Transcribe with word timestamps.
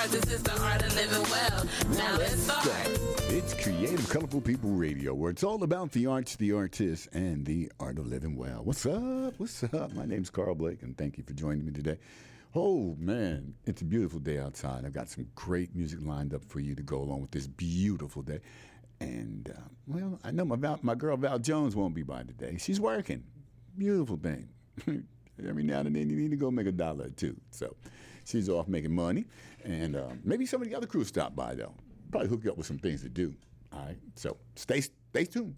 hard. 0.00 0.10
This 0.12 0.32
is 0.32 0.42
the 0.42 0.62
art 0.62 0.82
of 0.82 0.94
living 0.94 1.30
well. 1.30 1.64
Now 1.96 2.16
let's 2.16 2.42
start. 2.42 2.66
It's 3.28 3.54
Creative 3.54 4.08
Colorful 4.08 4.40
People 4.40 4.70
Radio, 4.70 5.14
where 5.14 5.30
it's 5.30 5.44
all 5.44 5.62
about 5.62 5.92
the 5.92 6.06
arts, 6.06 6.36
the 6.36 6.52
artists, 6.52 7.06
and 7.12 7.44
the 7.44 7.70
art 7.78 7.98
of 7.98 8.06
living 8.06 8.36
well. 8.36 8.62
What's 8.64 8.86
up? 8.86 9.34
What's 9.38 9.62
up? 9.62 9.92
My 9.92 10.06
name's 10.06 10.30
Karl 10.30 10.54
Blake, 10.54 10.82
and 10.82 10.96
thank 10.96 11.18
you 11.18 11.24
for 11.24 11.34
joining 11.34 11.66
me 11.66 11.72
today. 11.72 11.98
Oh 12.54 12.96
man, 12.98 13.54
it's 13.66 13.82
a 13.82 13.84
beautiful 13.84 14.20
day 14.20 14.38
outside. 14.38 14.84
I've 14.84 14.92
got 14.92 15.08
some 15.08 15.26
great 15.34 15.74
music 15.76 16.00
lined 16.02 16.34
up 16.34 16.44
for 16.44 16.60
you 16.60 16.74
to 16.74 16.82
go 16.82 16.98
along 16.98 17.20
with 17.20 17.30
this 17.30 17.46
beautiful 17.46 18.22
day. 18.22 18.40
And 19.00 19.52
uh, 19.54 19.60
well, 19.86 20.18
I 20.24 20.30
know 20.30 20.44
my 20.44 20.56
Val, 20.56 20.78
my 20.82 20.94
girl 20.94 21.16
Val 21.16 21.38
Jones 21.38 21.76
won't 21.76 21.94
be 21.94 22.02
by 22.02 22.22
today. 22.22 22.56
She's 22.58 22.80
working. 22.80 23.22
Beautiful 23.76 24.16
thing. 24.16 24.48
Every 25.48 25.62
now 25.62 25.80
and 25.80 25.94
then 25.94 26.10
you 26.10 26.16
need 26.16 26.30
to 26.32 26.36
go 26.36 26.50
make 26.50 26.66
a 26.66 26.72
dollar 26.72 27.04
or 27.06 27.10
two. 27.10 27.36
So 27.50 27.76
she's 28.24 28.48
off 28.48 28.68
making 28.68 28.94
money, 28.94 29.24
and 29.64 29.96
uh, 29.96 30.08
maybe 30.24 30.46
some 30.46 30.62
of 30.62 30.68
the 30.68 30.74
other 30.74 30.86
crew 30.86 31.04
stop 31.04 31.34
by 31.34 31.54
though. 31.54 31.74
Probably 32.10 32.28
hook 32.28 32.44
you 32.44 32.50
up 32.50 32.56
with 32.56 32.66
some 32.66 32.78
things 32.78 33.02
to 33.02 33.08
do. 33.08 33.34
All 33.72 33.80
right. 33.86 33.96
So 34.16 34.36
stay 34.56 34.80
stay 34.80 35.24
tuned. 35.24 35.56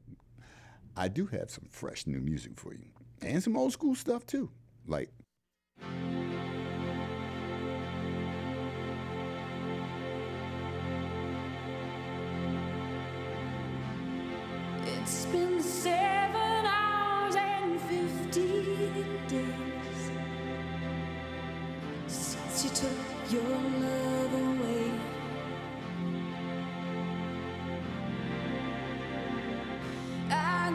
I 0.96 1.08
do 1.08 1.26
have 1.26 1.50
some 1.50 1.64
fresh 1.70 2.06
new 2.06 2.20
music 2.20 2.52
for 2.56 2.74
you, 2.74 2.84
and 3.22 3.42
some 3.42 3.56
old 3.56 3.72
school 3.72 3.94
stuff 3.94 4.26
too, 4.26 4.50
like 4.86 5.10
It's 14.84 15.26
been 15.26 15.62
seven 15.62 16.66
hours 16.66 17.34
and 17.36 17.80
fifteen 17.82 19.06
days 19.28 20.10
since 22.06 22.64
you 22.64 22.70
took 22.70 23.32
your 23.32 23.81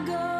go 0.08 0.37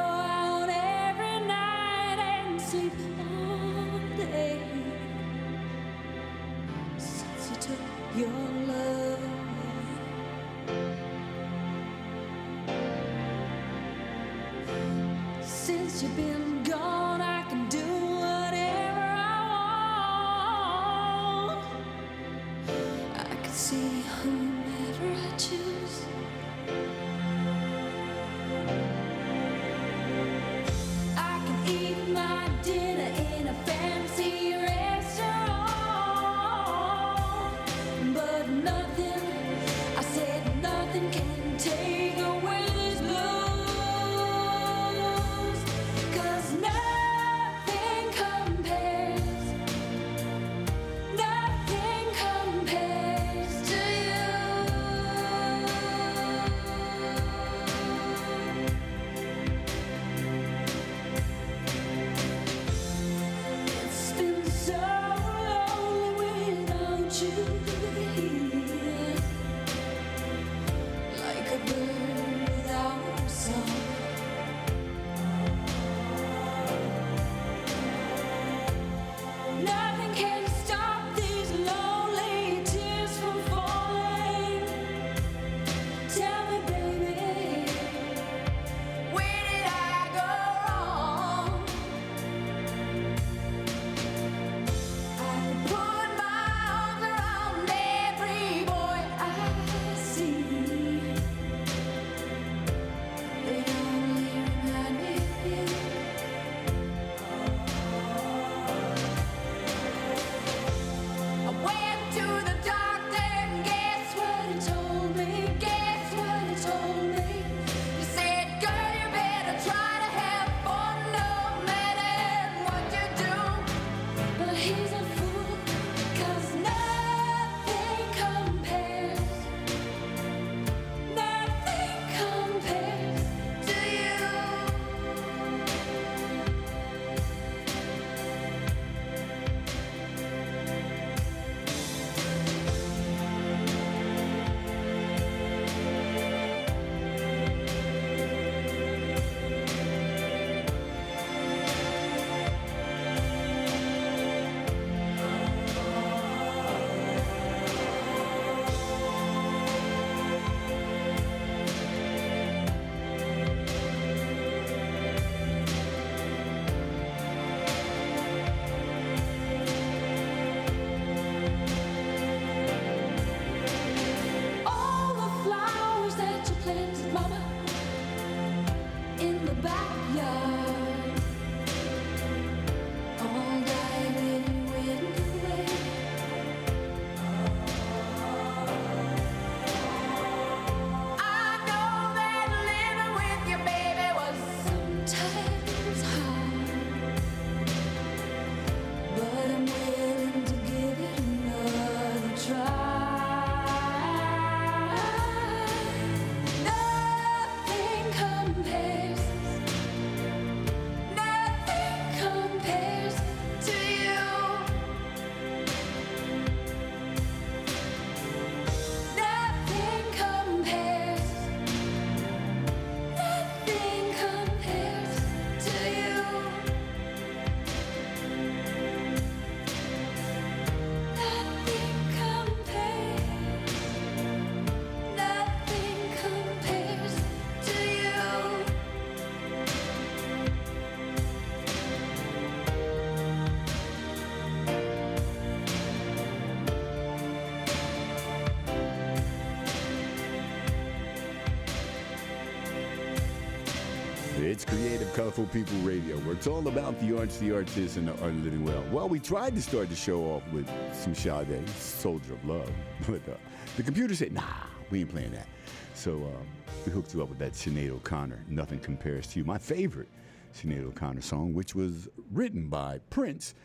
Colorful 255.18 255.46
People 255.46 255.76
Radio, 255.78 256.16
where 256.18 256.36
it's 256.36 256.46
all 256.46 256.68
about 256.68 256.96
the 257.00 257.18
arts, 257.18 257.38
the 257.38 257.52
artists, 257.52 257.96
and 257.96 258.06
the 258.06 258.12
art 258.22 258.30
of 258.30 258.44
living 258.44 258.64
well. 258.64 258.84
Well, 258.92 259.08
we 259.08 259.18
tried 259.18 259.56
to 259.56 259.60
start 259.60 259.88
the 259.88 259.96
show 259.96 260.20
off 260.26 260.44
with 260.52 260.70
some 260.92 261.12
Sade, 261.12 261.68
Soldier 261.70 262.34
of 262.34 262.44
Love, 262.44 262.70
but 263.08 263.28
uh, 263.28 263.36
the 263.76 263.82
computer 263.82 264.14
said, 264.14 264.32
nah, 264.32 264.44
we 264.90 265.00
ain't 265.00 265.10
playing 265.10 265.32
that. 265.32 265.48
So 265.94 266.12
um, 266.12 266.46
we 266.86 266.92
hooked 266.92 267.14
you 267.14 267.22
up 267.24 267.30
with 267.30 267.40
that 267.40 267.54
Sinead 267.54 267.90
O'Connor, 267.90 268.44
Nothing 268.48 268.78
Compares 268.78 269.26
to 269.32 269.40
You, 269.40 269.44
my 269.44 269.58
favorite 269.58 270.06
Sinead 270.54 270.86
O'Connor 270.86 271.22
song, 271.22 271.52
which 271.52 271.74
was 271.74 272.08
written 272.30 272.68
by 272.68 273.00
Prince. 273.10 273.56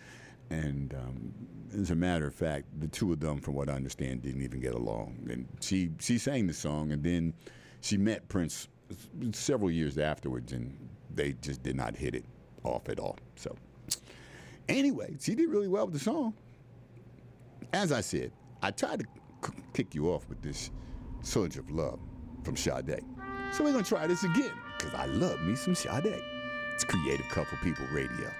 And 0.49 0.95
um, 0.95 1.33
as 1.79 1.91
a 1.91 1.95
matter 1.95 2.25
of 2.25 2.33
fact, 2.33 2.65
the 2.79 2.87
two 2.87 3.13
of 3.13 3.19
them, 3.19 3.39
from 3.39 3.53
what 3.53 3.69
I 3.69 3.73
understand, 3.73 4.23
didn't 4.23 4.41
even 4.41 4.59
get 4.59 4.73
along. 4.73 5.19
And 5.29 5.47
she, 5.61 5.91
she 5.99 6.17
sang 6.17 6.47
the 6.47 6.53
song, 6.53 6.91
and 6.91 7.03
then 7.03 7.31
she 7.81 7.95
met 7.95 8.27
Prince 8.27 8.69
several 9.33 9.69
years 9.69 9.99
afterwards, 9.99 10.51
and 10.51 10.82
they 11.15 11.33
just 11.33 11.63
did 11.63 11.75
not 11.75 11.95
hit 11.95 12.15
it 12.15 12.25
off 12.63 12.89
at 12.89 12.99
all. 12.99 13.17
So, 13.35 13.55
anyway, 14.69 15.15
she 15.19 15.35
did 15.35 15.49
really 15.49 15.67
well 15.67 15.85
with 15.85 15.93
the 15.93 15.99
song. 15.99 16.33
As 17.73 17.91
I 17.91 18.01
said, 18.01 18.31
I 18.61 18.71
tried 18.71 18.99
to 18.99 19.51
kick 19.73 19.95
you 19.95 20.09
off 20.09 20.27
with 20.29 20.41
this 20.41 20.71
Soldier 21.21 21.61
of 21.61 21.71
Love 21.71 21.99
from 22.43 22.55
Sade. 22.55 23.03
So 23.51 23.63
we're 23.63 23.71
gonna 23.71 23.83
try 23.83 24.07
this 24.07 24.23
again, 24.23 24.53
because 24.77 24.93
I 24.93 25.05
love 25.05 25.41
me 25.41 25.55
some 25.55 25.75
Sade. 25.75 26.21
It's 26.73 26.83
Creative 26.83 27.27
Couple 27.29 27.57
People 27.59 27.85
Radio. 27.91 28.31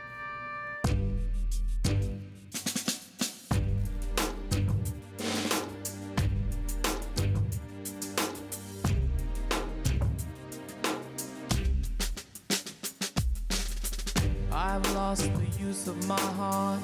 I've 14.75 14.95
lost 14.95 15.31
the 15.35 15.45
use 15.63 15.87
of 15.87 16.07
my 16.07 16.19
heart, 16.19 16.81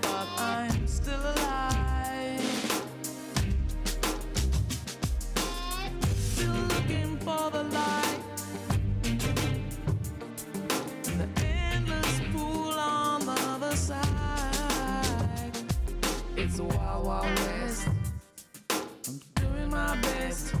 but 0.00 0.26
I'm 0.38 0.86
still 0.86 1.20
alive. 1.20 2.40
Still 6.16 6.50
looking 6.50 7.18
for 7.18 7.50
the 7.50 7.64
light 7.64 8.20
in 9.04 9.18
the 11.18 11.28
endless 11.44 12.20
pool 12.32 12.72
on 12.72 13.26
the 13.26 13.38
other 13.52 13.76
side. 13.76 15.52
It's 16.38 16.58
a 16.58 16.64
wild, 16.64 17.04
wild 17.04 17.38
west. 17.38 17.86
I'm 18.70 19.20
doing 19.34 19.68
my 19.68 20.00
best. 20.00 20.54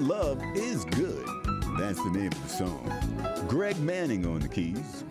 Love 0.00 0.42
is 0.54 0.86
Good. 0.86 1.26
That's 1.78 2.02
the 2.02 2.10
name 2.10 2.28
of 2.28 2.42
the 2.42 2.48
song. 2.48 3.46
Greg 3.46 3.78
Manning 3.80 4.24
on 4.24 4.40
the 4.40 4.48
keys. 4.48 5.04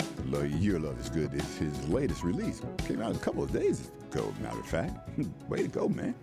Your 0.60 0.79
Love 0.79 1.00
is 1.00 1.10
Good 1.10 1.31
is 1.36 1.58
his 1.58 1.88
latest 1.89 2.24
release. 2.24 2.62
Came 2.88 3.00
out 3.00 3.15
a 3.15 3.19
couple 3.19 3.43
of 3.43 3.51
days 3.51 3.91
ago, 4.12 4.34
matter 4.41 4.60
of 4.60 4.65
fact. 4.65 5.10
Hmm, 5.15 5.27
way 5.48 5.62
to 5.62 5.67
go, 5.67 5.88
man. 5.89 6.15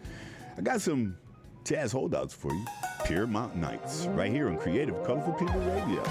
I 0.59 0.63
got 0.63 0.81
some 0.81 1.17
jazz 1.65 1.93
holdouts 1.93 2.35
for 2.35 2.53
you. 2.53 2.65
Pure 3.05 3.29
Nights, 3.29 4.07
right 4.11 4.33
here 4.33 4.49
on 4.49 4.59
Creative 4.59 4.97
Colorful 5.05 5.35
People 5.35 5.61
Radio. 5.61 6.03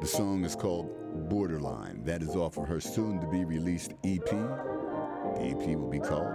The 0.00 0.06
song 0.06 0.44
is 0.44 0.54
called 0.54 0.90
Borderline. 1.28 2.02
That 2.04 2.22
is 2.22 2.36
off 2.36 2.56
of 2.56 2.66
her 2.66 2.80
soon 2.80 3.20
to 3.20 3.26
be 3.26 3.44
released 3.44 3.92
EP. 4.04 4.24
The 4.24 5.40
EP 5.40 5.76
will 5.76 5.90
be 5.90 5.98
called 5.98 6.34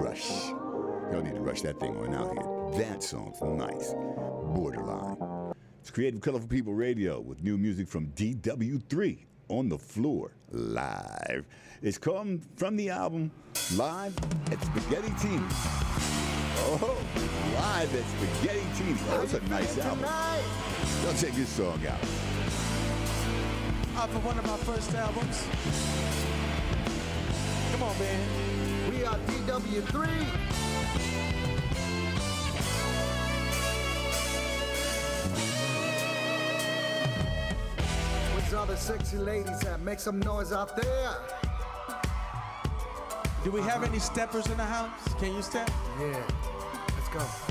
Rush. 0.00 0.48
Y'all 1.10 1.22
need 1.22 1.34
to 1.34 1.40
rush 1.40 1.62
that 1.62 1.78
thing 1.78 1.96
on 1.96 2.14
out 2.14 2.32
here. 2.32 2.82
That 2.86 3.02
song's 3.02 3.40
nice. 3.42 3.94
Borderline. 4.54 5.54
It's 5.80 5.90
Creative 5.90 6.20
Colorful 6.20 6.48
People 6.48 6.74
Radio 6.74 7.20
with 7.20 7.42
new 7.42 7.56
music 7.56 7.88
from 7.88 8.08
DW3 8.08 9.18
on 9.48 9.68
the 9.68 9.78
floor 9.78 10.32
live. 10.50 11.46
It's 11.82 11.98
come 11.98 12.40
from 12.56 12.76
the 12.76 12.90
album 12.90 13.30
Live 13.76 14.16
at 14.50 14.58
Spaghettini. 14.58 15.46
Oh, 16.60 16.96
live 17.54 17.94
at 17.94 18.04
Spaghetti 18.04 18.66
Teeny. 18.76 18.98
Oh, 19.10 19.22
it's 19.22 19.34
a 19.34 19.40
nice 19.48 19.78
album. 19.78 20.04
Y'all 21.04 21.14
check 21.14 21.32
this 21.32 21.48
song 21.48 21.80
out. 21.86 22.27
Off 23.98 24.14
of 24.14 24.24
one 24.24 24.38
of 24.38 24.46
my 24.46 24.56
first 24.58 24.94
albums. 24.94 25.44
Come 27.72 27.82
on, 27.82 27.98
man. 27.98 28.90
We 28.92 29.04
are 29.04 29.18
DW3. 29.26 30.06
Where's 38.34 38.54
all 38.54 38.66
the 38.66 38.76
sexy 38.76 39.16
ladies 39.16 39.64
at? 39.64 39.80
Make 39.80 39.98
some 39.98 40.20
noise 40.20 40.52
out 40.52 40.76
there. 40.76 41.16
Do 43.42 43.50
we 43.50 43.62
have 43.62 43.82
any 43.82 43.98
steppers 43.98 44.46
in 44.46 44.58
the 44.58 44.64
house? 44.64 45.12
Can 45.18 45.34
you 45.34 45.42
step? 45.42 45.68
Yeah, 45.98 46.22
let's 46.94 47.08
go. 47.08 47.47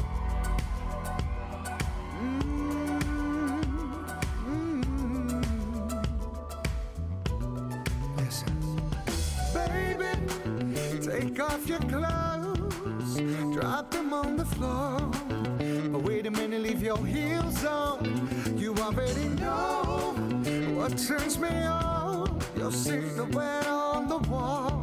What 20.88 20.98
turns 20.98 21.38
me 21.38 21.50
on. 21.50 22.40
Your 22.56 22.72
silhouette 22.72 23.68
on 23.68 24.08
the 24.08 24.18
wall. 24.30 24.82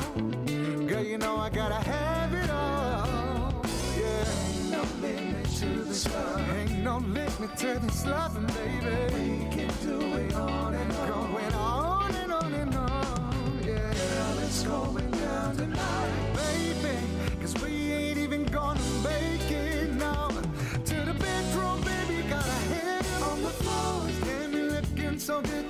Girl, 0.87 1.03
you 1.03 1.17
know 1.17 1.37
I 1.37 1.49
gotta 1.49 1.77
have 1.77 2.35
it 2.35 2.51
all. 2.51 3.65
Yeah. 3.99 4.25
Ain't 4.45 4.71
no 4.71 4.83
limit 5.01 5.47
to 5.61 5.67
this 5.85 6.07
love. 6.13 6.57
Ain't 6.57 6.85
no 6.85 6.99
limit 6.99 7.57
to 7.57 7.79
this 7.81 8.07
loving, 8.07 8.47
baby. 8.47 9.15
We 9.15 9.57
can 9.57 9.71
do 9.83 9.99
it 10.17 10.35
on 10.35 10.75
and 10.75 10.93
on. 10.93 11.09
Going 11.09 11.55
on 11.55 12.15
and 12.17 12.33
on 12.33 12.53
and 12.53 12.75
on. 12.75 13.61
Yeah. 13.65 13.95
Girl, 13.95 14.39
it's 14.41 14.63
going 14.63 15.11
down 15.11 15.57
tonight. 15.57 16.35
Baby, 16.37 16.99
cause 17.41 17.55
we 17.63 17.93
ain't 17.93 18.19
even 18.19 18.45
gonna 18.45 18.81
make 19.03 19.51
it 19.51 19.95
now. 19.95 20.29
To 20.29 20.95
the 21.09 21.15
bedroom, 21.15 21.81
baby, 21.81 22.29
gotta 22.29 22.59
it 22.83 23.23
on 23.23 23.43
the 23.43 23.55
floor. 23.61 24.07
Damn, 24.27 24.53
you 24.53 24.65
looking 24.71 25.19
so 25.19 25.41
good. 25.41 25.64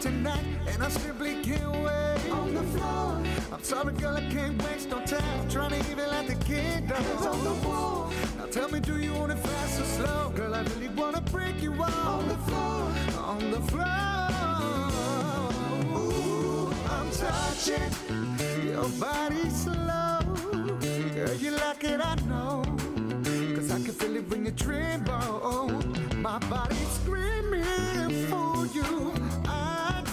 And 0.74 0.82
I 0.82 0.88
simply 0.88 1.40
can't 1.42 1.70
wait. 1.70 2.32
On 2.32 2.52
the 2.52 2.62
floor. 2.64 3.22
I'm 3.52 3.62
sorry, 3.62 3.94
girl, 3.94 4.16
I 4.16 4.22
can't 4.28 4.60
waste 4.64 4.88
no 4.90 4.98
time. 5.04 5.40
I'm 5.40 5.48
trying 5.48 5.70
to 5.70 5.78
even 5.78 5.98
let 5.98 6.26
the 6.26 6.34
kid 6.44 6.88
down. 6.88 7.04
on 7.04 7.44
the 7.44 7.54
wall. 7.66 8.12
Now 8.38 8.46
tell 8.46 8.68
me, 8.68 8.80
do 8.80 8.98
you 8.98 9.12
want 9.12 9.30
it 9.30 9.38
fast 9.38 9.80
or 9.80 9.84
slow? 9.84 10.32
Girl, 10.34 10.52
I 10.52 10.62
really 10.62 10.88
wanna 10.88 11.20
break 11.20 11.62
you 11.62 11.72
out. 11.74 11.92
On 11.92 12.28
the 12.28 12.36
floor. 12.46 12.92
On 13.22 13.50
the 13.52 13.60
floor. 13.70 13.84
Ooh, 15.96 16.72
I'm 16.90 17.08
touching 17.12 17.92
your 18.66 18.88
body 18.98 19.48
slow. 19.50 20.18
Girl, 21.14 21.34
you 21.34 21.52
like 21.52 21.84
it, 21.84 22.00
I 22.00 22.16
know. 22.26 22.64
Cause 23.54 23.70
I 23.70 23.76
can 23.76 23.92
feel 23.92 24.16
it 24.16 24.28
when 24.28 24.44
you 24.44 24.50
tremble. 24.50 25.70
My 26.16 26.38
body's 26.50 26.88
screaming 26.98 27.24
for 27.24 27.28
you. 27.28 27.43
I 27.43 27.43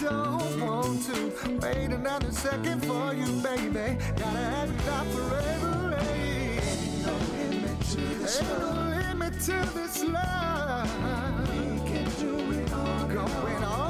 don't 0.02 0.60
want 0.60 1.02
to 1.04 1.58
wait 1.62 1.90
another 1.90 2.32
second 2.32 2.84
for 2.84 3.14
you, 3.14 3.26
baby. 3.40 3.96
Gotta 4.16 4.38
have 4.38 4.70
it 4.70 4.86
now 4.86 5.04
forever. 5.14 5.96
Ain't 6.00 7.06
no 7.06 7.14
limit 7.38 7.80
to 7.90 8.00
this 8.18 8.40
Ain't 8.40 8.58
no 8.58 8.72
limit 8.90 9.34
to 9.42 9.70
this 9.74 10.02
love. 10.04 11.48
We 11.48 11.78
can 11.88 12.10
do 12.18 12.50
it 12.60 12.72
on 12.72 13.14
going 13.14 13.64
on 13.64 13.81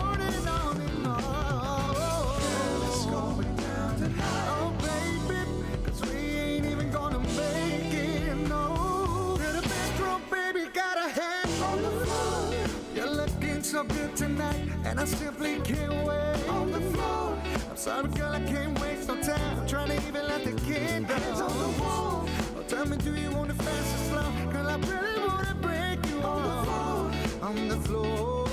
and 14.92 15.00
I 15.00 15.04
simply 15.06 15.58
can't 15.60 16.04
wait. 16.04 16.48
On 16.50 16.70
the 16.70 16.80
floor. 16.92 17.38
I'm 17.70 17.76
sorry, 17.76 18.08
girl, 18.10 18.32
I 18.32 18.40
can't 18.40 18.78
waste 18.78 19.08
no 19.08 19.16
time. 19.22 19.60
I'm 19.60 19.66
trying 19.66 19.88
to 19.88 19.96
even 20.06 20.28
let 20.28 20.44
the 20.44 20.52
kid 20.66 21.08
down. 21.08 21.18
Hands 21.18 21.40
on 21.40 21.58
the 21.62 21.82
wall. 21.82 22.28
Oh, 22.58 22.62
tell 22.68 22.84
me, 22.86 22.98
do 22.98 23.14
you 23.14 23.30
want 23.30 23.50
it 23.50 23.54
fast 23.54 23.94
or 23.94 24.02
slow? 24.10 24.52
Girl, 24.52 24.68
I 24.68 24.76
really 24.76 25.18
wanna 25.26 25.56
break 25.62 25.98
you 26.10 26.20
on 26.20 26.42
the 26.44 26.56
floor. 26.66 27.48
On 27.48 27.68
the 27.68 27.76
floor. 27.86 28.48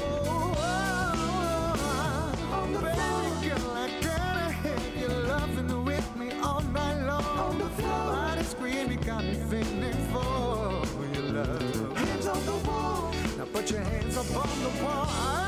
On 2.58 2.72
the 2.72 2.80
Baby 2.88 3.50
girl, 3.50 3.72
I 3.84 3.90
gotta 4.08 4.48
have 4.64 4.96
you 4.98 5.10
loving 5.34 5.84
with 5.84 6.16
me 6.16 6.32
all 6.42 6.62
night 6.62 7.02
long. 7.06 7.38
On 7.48 7.58
the 7.58 7.70
floor. 7.78 8.14
Body 8.16 8.44
screaming, 8.44 9.02
got 9.02 9.26
me 9.26 9.34
feeling 9.50 10.02
for 10.14 10.86
your 11.14 11.34
love. 11.34 11.98
Hands 11.98 12.28
on 12.28 12.46
the 12.46 12.58
wall. 12.66 13.14
Now 13.38 13.46
put 13.52 13.70
your 13.70 13.82
hands 13.82 14.16
up 14.16 14.30
on 14.38 14.64
the 14.64 14.84
wall. 14.84 15.39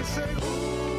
You 0.00 0.06
say 0.06 0.34
ooh, 0.42 0.89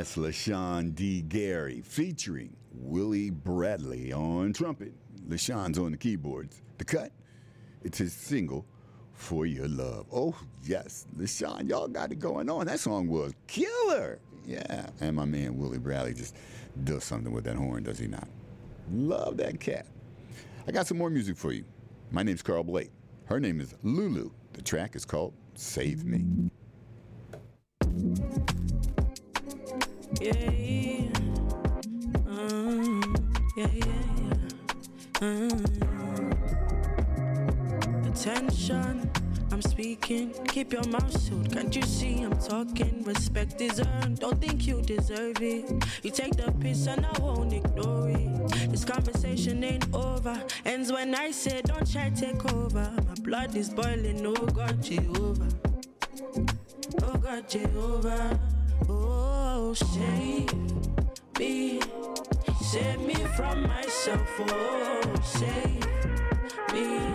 That's 0.00 0.16
LaShawn 0.16 0.94
D. 0.94 1.20
Gary 1.20 1.82
featuring 1.82 2.56
Willie 2.72 3.28
Bradley 3.28 4.14
on 4.14 4.54
trumpet, 4.54 4.94
LaShawn's 5.28 5.78
on 5.78 5.90
the 5.90 5.98
keyboards. 5.98 6.62
The 6.78 6.86
cut, 6.86 7.12
it's 7.82 7.98
his 7.98 8.14
single, 8.14 8.64
For 9.12 9.44
Your 9.44 9.68
Love. 9.68 10.06
Oh, 10.10 10.34
yes, 10.62 11.06
LaShawn, 11.18 11.68
y'all 11.68 11.86
got 11.86 12.12
it 12.12 12.18
going 12.18 12.48
on. 12.48 12.64
That 12.64 12.80
song 12.80 13.08
was 13.08 13.34
killer. 13.46 14.20
Yeah, 14.46 14.88
and 15.02 15.14
my 15.14 15.26
man 15.26 15.58
Willie 15.58 15.76
Bradley 15.76 16.14
just 16.14 16.34
does 16.82 17.04
something 17.04 17.30
with 17.30 17.44
that 17.44 17.56
horn, 17.56 17.82
does 17.82 17.98
he 17.98 18.06
not? 18.06 18.26
Love 18.90 19.36
that 19.36 19.60
cat. 19.60 19.84
I 20.66 20.72
got 20.72 20.86
some 20.86 20.96
more 20.96 21.10
music 21.10 21.36
for 21.36 21.52
you. 21.52 21.66
My 22.10 22.22
name's 22.22 22.40
Karl 22.40 22.64
Blake. 22.64 22.90
Her 23.26 23.38
name 23.38 23.60
is 23.60 23.74
Lulu. 23.82 24.30
The 24.54 24.62
track 24.62 24.96
is 24.96 25.04
called 25.04 25.34
Save 25.56 26.06
Me. 26.06 26.50
Yeah, 30.20 30.34
yeah. 30.50 31.10
Yeah, 33.56 33.68
yeah, 33.74 33.84
yeah. 33.84 35.20
Um, 35.22 35.64
attention, 38.06 39.10
I'm 39.52 39.62
speaking. 39.62 40.32
Keep 40.48 40.72
your 40.74 40.84
mouth 40.88 41.12
shut. 41.26 41.52
Can't 41.52 41.74
you 41.74 41.82
see 41.82 42.22
I'm 42.22 42.38
talking? 42.38 43.02
Respect 43.04 43.60
is 43.62 43.80
earned. 43.80 44.20
Don't 44.20 44.40
think 44.40 44.66
you 44.66 44.82
deserve 44.82 45.42
it. 45.42 45.70
You 46.02 46.10
take 46.10 46.36
the 46.36 46.52
piss 46.60 46.86
and 46.86 47.06
I 47.06 47.18
won't 47.20 47.52
ignore 47.52 48.10
it. 48.10 48.70
This 48.70 48.84
conversation 48.84 49.64
ain't 49.64 49.86
over. 49.94 50.42
Ends 50.66 50.92
when 50.92 51.14
I 51.14 51.30
say 51.32 51.62
don't 51.62 51.90
try 51.90 52.10
take 52.10 52.52
over. 52.54 52.92
My 53.08 53.14
blood 53.22 53.56
is 53.56 53.70
boiling. 53.70 54.26
Oh 54.26 54.46
God, 54.46 54.82
Jehovah. 54.82 55.48
Oh 57.02 57.16
God, 57.18 57.48
Jehovah. 57.48 58.40
Oh, 58.88 59.09
save 59.74 60.52
me. 61.38 61.80
Save 62.60 63.00
me 63.00 63.14
from 63.36 63.62
myself. 63.62 64.40
Oh, 64.40 65.00
save 65.24 65.86
me. 66.72 67.12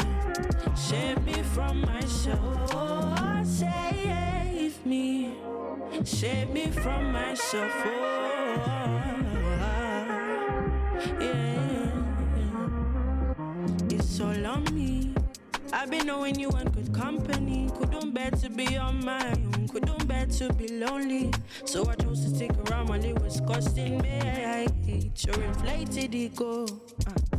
Save 0.75 1.25
me 1.25 1.43
from 1.53 1.81
myself. 1.81 2.73
Oh, 2.73 3.41
save 3.43 4.85
me. 4.85 5.33
Save 6.03 6.49
me 6.51 6.67
from 6.67 7.11
myself. 7.11 7.71
Oh, 7.85 7.89
yeah. 11.19 11.91
It's 13.89 14.19
all 14.19 14.45
on 14.45 14.63
me. 14.73 15.13
I've 15.73 15.89
been 15.89 16.06
knowing 16.08 16.39
you 16.39 16.49
in 16.51 16.69
good 16.69 16.93
company. 16.93 17.69
Couldn't 17.78 18.13
bear 18.13 18.32
to 18.32 18.49
be 18.49 18.78
on 18.78 19.04
my 19.04 19.28
own. 19.30 19.67
Couldn't 19.67 20.08
bear 20.08 20.25
to 20.25 20.54
be 20.54 20.67
lonely. 20.69 21.32
So 21.65 21.88
I 21.88 21.95
chose 21.95 22.23
to 22.25 22.36
stick 22.36 22.51
around 22.69 22.88
while 22.89 23.04
it 23.04 23.19
was 23.21 23.41
costing 23.41 23.97
me. 24.01 24.19
I 24.21 24.67
hate 24.86 25.25
your 25.25 25.41
inflated 25.41 26.15
ego. 26.15 26.65
Uh, 27.08 27.38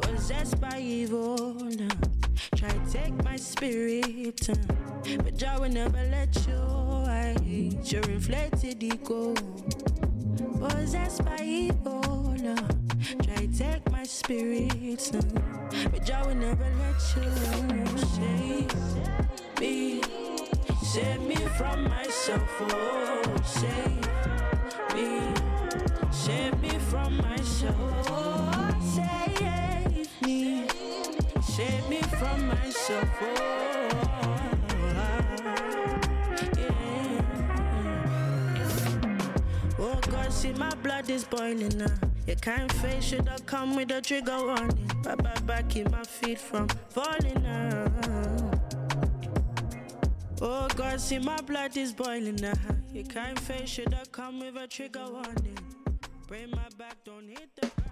possessed 0.00 0.60
by 0.60 0.78
evil. 0.80 1.56
uh, 1.62 1.88
try 2.56 2.68
to 2.70 2.92
take 2.92 3.24
my 3.24 3.36
spirit. 3.36 4.48
uh, 4.48 4.54
but 5.24 5.42
I 5.42 5.58
will 5.58 5.70
never 5.70 6.02
let 6.10 6.34
you. 6.46 6.60
I 7.06 7.36
hate 7.42 7.92
your 7.92 8.02
inflated 8.02 8.82
ego. 8.82 9.34
Possessed 10.38 11.24
by 11.24 11.38
evil. 11.42 12.34
uh, 12.46 12.56
try 13.24 13.46
take 13.58 13.90
my 13.90 14.04
spirit. 14.04 15.10
uh, 15.14 15.20
but 15.90 16.10
I 16.10 16.26
will 16.26 16.34
never 16.36 16.70
let 16.80 17.16
you. 17.16 17.98
Save 17.98 19.60
me. 19.60 20.02
Save 20.82 21.22
me 21.22 21.36
from 21.58 21.88
myself. 21.88 22.42
Oh, 22.60 23.36
save 23.44 24.08
me. 24.94 25.20
Save 26.12 26.60
me 26.62 26.70
from 26.90 27.16
myself. 27.18 27.76
Oh, 28.08 28.74
save 28.96 30.22
me. 30.22 30.66
Save 31.42 31.88
me 31.88 32.00
from 32.18 32.48
myself. 32.48 33.08
Oh, 33.22 34.07
Oh 39.80 40.00
God, 40.10 40.32
see 40.32 40.52
my 40.54 40.74
blood 40.82 41.08
is 41.08 41.24
boiling 41.24 41.78
now. 41.78 41.86
Your 42.26 42.36
kind 42.36 42.70
face 42.72 43.04
should 43.04 43.28
have 43.28 43.46
come 43.46 43.76
with 43.76 43.90
a 43.92 44.00
trigger 44.00 44.36
warning. 44.44 44.90
Bye 45.04 45.14
bye, 45.46 45.62
keep 45.68 45.90
my 45.90 46.02
feet 46.02 46.40
from 46.40 46.68
falling 46.90 47.42
now. 47.42 47.86
Oh 50.40 50.66
God, 50.76 51.00
see 51.00 51.18
my 51.18 51.36
blood 51.42 51.76
is 51.76 51.92
boiling 51.92 52.36
now. 52.36 52.52
Your 52.92 53.04
kind 53.04 53.38
face 53.38 53.68
should 53.68 53.94
have 53.94 54.10
come 54.10 54.40
with 54.40 54.56
a 54.56 54.66
trigger 54.66 55.06
warning. 55.08 55.58
Bring 56.26 56.50
my 56.50 56.68
back, 56.76 56.96
don't 57.04 57.28
hit 57.28 57.48
the 57.56 57.70
ground. 57.70 57.88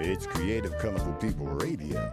It's 0.00 0.26
Creative 0.26 0.76
Colorful 0.78 1.12
People 1.14 1.46
Radio. 1.46 2.12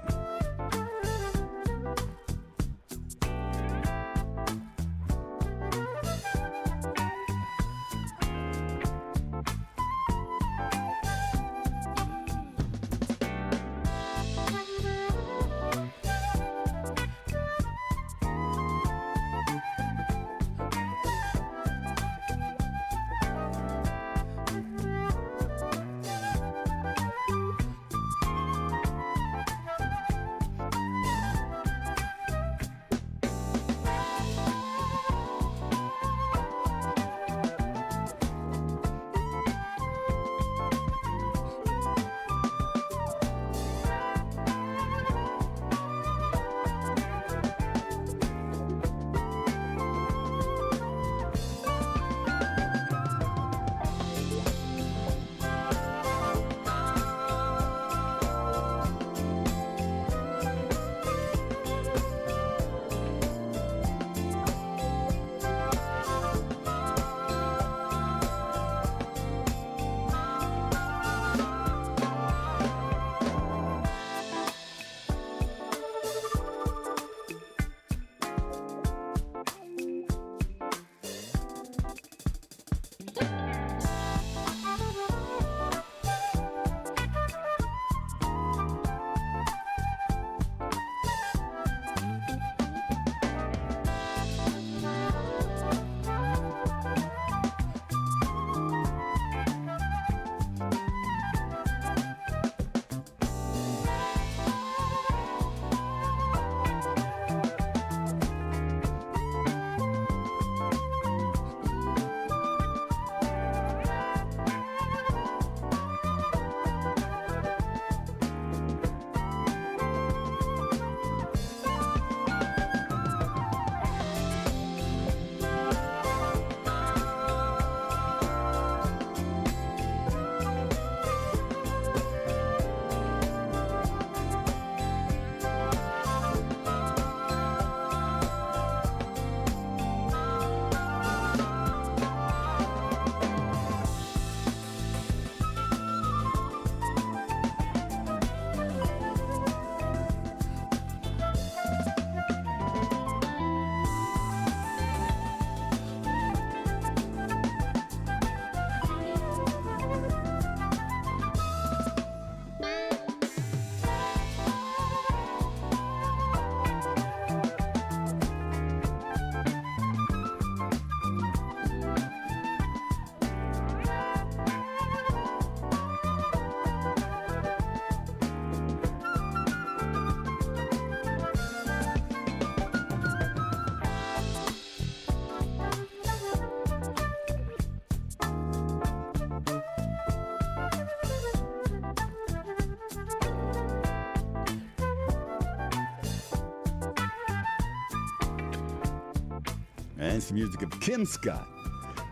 Music 200.16 200.61
of 200.61 200.80
Kim 200.80 201.05
Scott. 201.05 201.45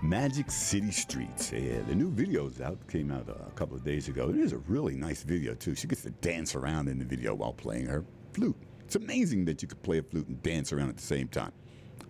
Magic 0.02 0.52
City 0.52 0.92
Streets. 0.92 1.54
Yeah, 1.54 1.80
the 1.88 1.96
new 1.96 2.12
video's 2.12 2.60
out. 2.60 2.78
Came 2.90 3.10
out 3.10 3.30
a 3.30 3.50
couple 3.52 3.78
of 3.78 3.86
days 3.86 4.10
ago. 4.10 4.30
It 4.30 4.36
is 4.36 4.52
a 4.52 4.58
really 4.58 4.96
nice 4.96 5.24
video 5.24 5.54
too. 5.54 5.74
She 5.74 5.88
gets 5.88 6.02
to 6.02 6.10
dance 6.10 6.54
around 6.54 6.90
in 6.90 7.00
the 7.00 7.06
video 7.06 7.34
while 7.34 7.54
playing 7.54 7.86
her 7.86 8.04
flute. 8.34 8.58
It's 8.82 8.98
amazing 8.98 9.46
that 9.46 9.62
you 9.62 9.70
could 9.70 9.82
play 9.84 10.00
a 10.00 10.04
flute 10.04 10.28
and 10.28 10.44
dance 10.44 10.74
around 10.74 10.90
at 10.90 10.98
the 10.98 11.02
same 11.02 11.30
time. 11.30 11.54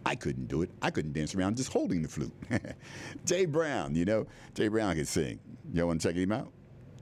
I 0.03 0.15
couldn't 0.15 0.47
do 0.47 0.63
it. 0.63 0.71
I 0.81 0.89
couldn't 0.89 1.13
dance 1.13 1.35
around 1.35 1.57
just 1.57 1.71
holding 1.71 2.01
the 2.01 2.09
flute. 2.09 2.33
Jay 3.25 3.45
Brown, 3.45 3.93
you 3.93 4.05
know, 4.05 4.25
Jay 4.55 4.69
Brown 4.69 4.95
can 4.95 5.05
sing. 5.05 5.39
Y'all 5.73 5.85
want 5.85 6.01
to 6.01 6.07
check 6.07 6.15
him 6.15 6.31
out? 6.31 6.51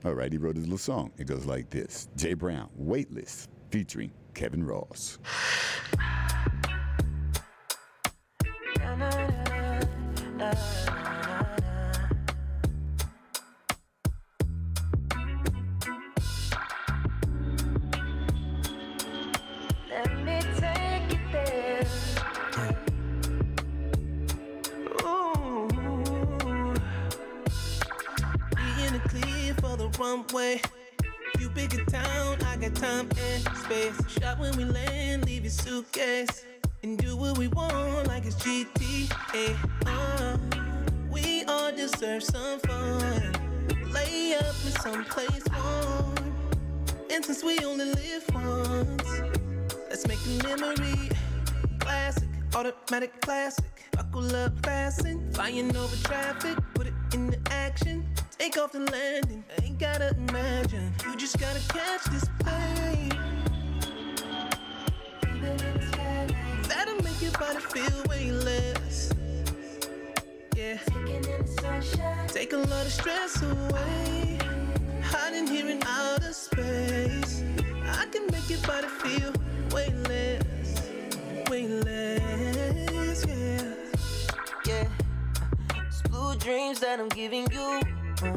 All 0.04 0.12
right, 0.12 0.30
he 0.30 0.36
wrote 0.36 0.56
his 0.56 0.66
little 0.66 0.76
song. 0.76 1.12
It 1.16 1.26
goes 1.26 1.46
like 1.46 1.70
this: 1.70 2.08
Jay 2.14 2.34
Brown, 2.34 2.68
Weightless, 2.76 3.48
featuring 3.70 4.12
Kevin 4.34 4.66
Ross. 4.66 5.18
Suitcase. 35.52 36.44
And 36.82 36.98
do 36.98 37.16
what 37.16 37.38
we 37.38 37.48
want 37.48 38.08
like 38.08 38.24
it's 38.24 38.36
GTA. 38.36 39.71
Deserve 42.02 42.24
some 42.24 42.58
fun. 42.58 43.32
Lay 43.92 44.34
up 44.34 44.56
in 44.66 44.72
some 44.72 45.04
place 45.04 45.44
warm. 45.54 46.34
And 47.12 47.24
since 47.24 47.44
we 47.44 47.56
only 47.60 47.84
live 47.84 48.24
once, 48.34 49.20
let's 49.88 50.08
make 50.08 50.18
a 50.26 50.44
memory. 50.48 51.10
Classic, 51.78 52.28
automatic 52.56 53.20
classic. 53.20 53.84
Buckle 53.92 54.34
up, 54.34 54.52
fasten. 54.66 55.30
Flying 55.32 55.76
over 55.76 55.94
traffic, 56.02 56.58
put 56.74 56.88
it 56.88 56.94
into 57.14 57.38
action. 57.52 58.04
Take 58.36 58.58
off 58.58 58.72
the 58.72 58.80
landing. 58.80 59.44
Ain't 59.62 59.78
gotta 59.78 60.16
imagine. 60.16 60.92
You 61.04 61.14
just 61.14 61.38
gotta 61.38 61.60
catch 61.68 62.02
this 62.06 62.28
plane. 62.40 63.41
Take 72.52 72.66
a 72.66 72.68
lot 72.68 72.84
of 72.84 72.92
stress 72.92 73.42
away. 73.42 74.38
Hiding 75.02 75.46
here 75.46 75.70
in 75.70 75.82
outer 75.86 76.34
space. 76.34 77.42
I 77.86 78.04
can 78.12 78.26
make 78.26 78.50
your 78.50 78.60
body 78.60 78.88
feel 78.88 79.32
weightless. 79.70 80.82
Weightless, 81.48 83.24
yeah. 83.26 83.74
yeah. 84.66 84.86
It's 85.86 86.02
blue 86.02 86.34
dreams 86.36 86.80
that 86.80 87.00
I'm 87.00 87.08
giving 87.08 87.50
you. 87.50 87.80
Uh, 88.22 88.36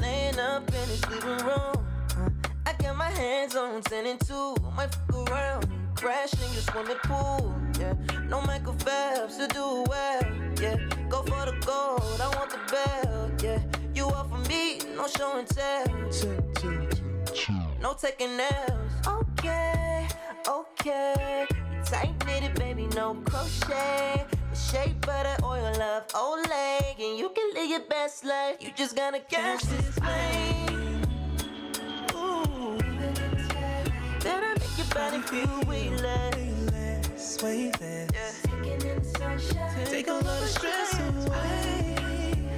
laying 0.00 0.40
up 0.40 0.66
in 0.66 0.88
this 0.88 1.08
living 1.08 1.46
room. 1.46 1.86
Uh, 2.18 2.30
I 2.66 2.72
got 2.82 2.96
my 2.96 3.10
hands 3.10 3.54
on 3.54 3.80
10 3.82 4.06
and 4.06 4.20
2. 4.26 4.56
Might 4.74 4.92
fuck 4.92 5.30
around 5.30 5.64
and 5.66 5.96
crash 5.96 6.32
in 6.32 6.52
your 6.52 6.62
swimming 6.62 6.96
pool. 7.04 7.54
Yeah, 7.78 7.94
no 8.28 8.40
Michael 8.40 8.74
Phelps 8.74 9.36
to 9.36 9.46
do 9.46 9.84
well. 9.88 10.41
Yeah, 10.62 10.76
go 11.08 11.22
for 11.24 11.44
the 11.44 11.56
gold. 11.66 12.20
I 12.20 12.28
want 12.36 12.50
the 12.50 12.60
belt. 12.70 13.42
Yeah, 13.42 13.58
you 13.96 14.04
offer 14.04 14.38
me, 14.48 14.78
no 14.94 15.08
show 15.08 15.36
and 15.36 15.48
tell. 15.48 15.88
No 17.80 17.94
taking 17.94 18.38
L's. 18.38 19.08
Okay, 19.08 20.06
okay. 20.46 21.46
You 21.50 21.82
tight 21.84 22.14
knitted, 22.26 22.54
baby, 22.54 22.86
no 22.94 23.14
crochet. 23.24 24.24
The 24.52 24.56
shea 24.56 24.94
butter, 25.00 25.36
oil 25.42 25.82
of 25.82 26.06
Olay. 26.14 26.94
And 26.96 27.18
you 27.18 27.30
can 27.30 27.54
live 27.54 27.68
your 27.68 27.80
best 27.90 28.24
life. 28.24 28.58
You 28.60 28.70
just 28.76 28.94
gotta 28.94 29.18
catch 29.18 29.62
this 29.62 29.98
plane. 29.98 31.02
Ooh, 32.14 32.78
Better 34.22 34.54
make 34.60 34.78
your 34.78 34.86
body 34.94 35.22
feel 35.22 35.60
weightless, 35.66 37.42
weightless. 37.42 38.10
Yeah. 38.14 38.51
Take 39.86 40.08
a 40.08 40.12
lot 40.12 40.24
of 40.24 40.48
stress 40.48 40.98
away. 41.00 41.96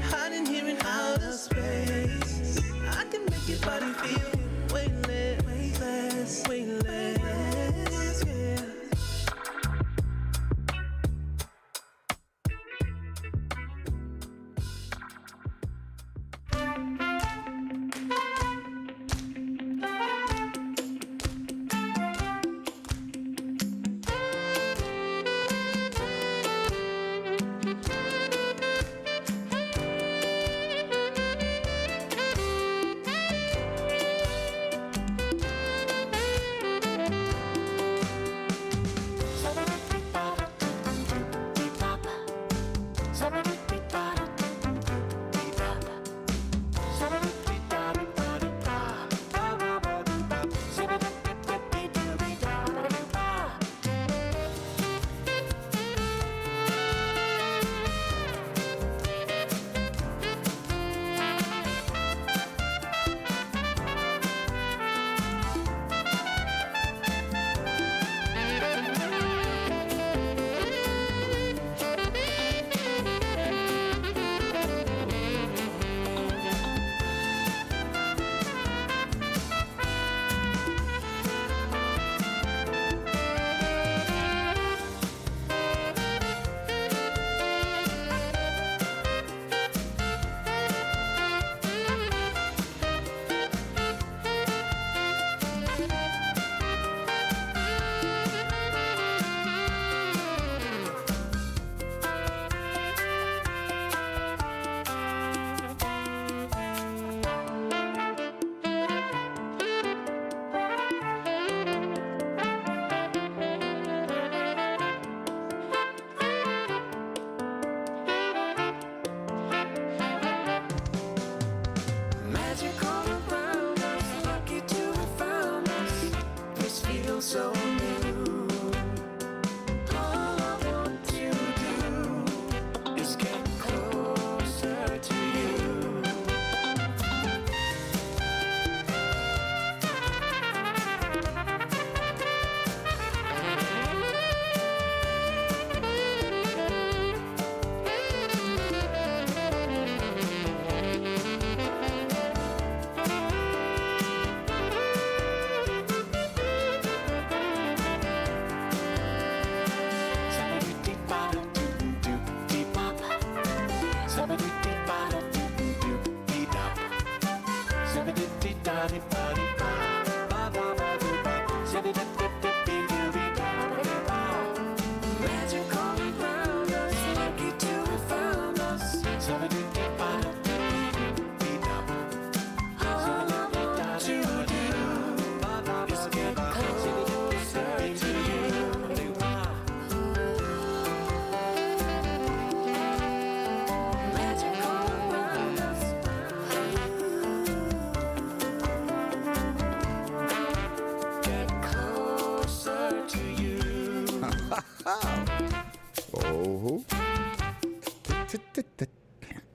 Hiding 0.02 0.46
here 0.46 0.66
in 0.66 0.78
outer 0.80 1.32
space. 1.32 2.60
I 2.88 3.04
can 3.10 3.24
make 3.26 3.48
your 3.48 3.58
body 3.60 3.92
feel 4.02 4.30
weightless, 4.72 5.42
weightless, 5.46 6.48
weightless. 6.48 7.73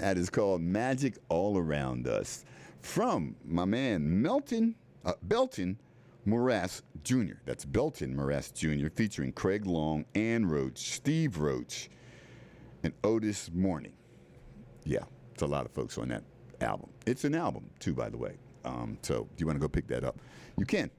That 0.10 0.18
is 0.18 0.32
called 0.32 0.62
Magic 0.62 1.20
All 1.30 1.56
Around 1.56 2.08
Us. 2.08 2.44
From 2.82 3.36
my 3.46 3.64
man 3.64 4.24
Melton, 4.24 4.74
uh, 5.06 5.14
Belton 5.22 5.78
Mouras 6.26 6.82
Jr. 7.04 7.36
That's 7.46 7.64
Belton 7.64 8.16
Mouras 8.16 8.52
Jr. 8.52 8.90
featuring 8.90 9.32
Craig 9.32 9.68
Long, 9.68 10.06
Ann 10.16 10.48
Roach, 10.48 10.80
Steve 10.80 11.38
Roach, 11.38 11.92
and 12.82 12.92
Otis 13.04 13.52
Mourning. 13.54 13.94
Yeah, 14.84 15.04
it's 15.32 15.44
a 15.44 15.46
lot 15.46 15.68
of 15.68 15.74
folks 15.74 16.00
on 16.00 16.08
that 16.08 16.24
album. 16.60 16.90
It's 17.06 17.24
an 17.24 17.36
album, 17.36 17.70
too, 17.78 17.94
by 17.94 18.10
the 18.10 18.18
way. 18.18 18.34
Um, 18.66 18.98
so 19.04 19.28
you 19.38 19.46
want 19.46 19.58
to 19.58 19.62
go 19.62 19.68
pick 19.68 19.86
that 19.90 20.04
up, 20.04 20.18
you 20.58 20.66
can. 20.66 20.90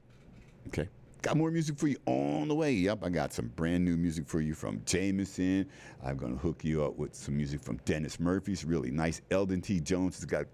Okay. 0.68 0.88
Got 1.22 1.36
more 1.36 1.50
music 1.50 1.78
for 1.78 1.86
you 1.86 1.98
on 2.06 2.48
the 2.48 2.54
way. 2.54 2.72
Yep, 2.72 3.04
I 3.04 3.10
got 3.10 3.32
some 3.32 3.48
brand 3.48 3.84
new 3.84 3.96
music 3.96 4.26
for 4.26 4.40
you 4.40 4.54
from 4.54 4.80
JMSN. 4.80 5.66
I'm 6.02 6.16
going 6.16 6.32
to 6.32 6.38
hook 6.38 6.64
you 6.64 6.82
up 6.82 6.96
with 6.96 7.14
some 7.14 7.36
music 7.36 7.60
from 7.60 7.76
Dennis 7.84 8.18
Murphy's 8.18 8.64
really 8.64 8.90
nice. 8.90 9.20
Eldon 9.30 9.60
T. 9.60 9.80
Jones 9.80 10.16
has 10.16 10.24
got 10.24 10.42
a 10.42 10.46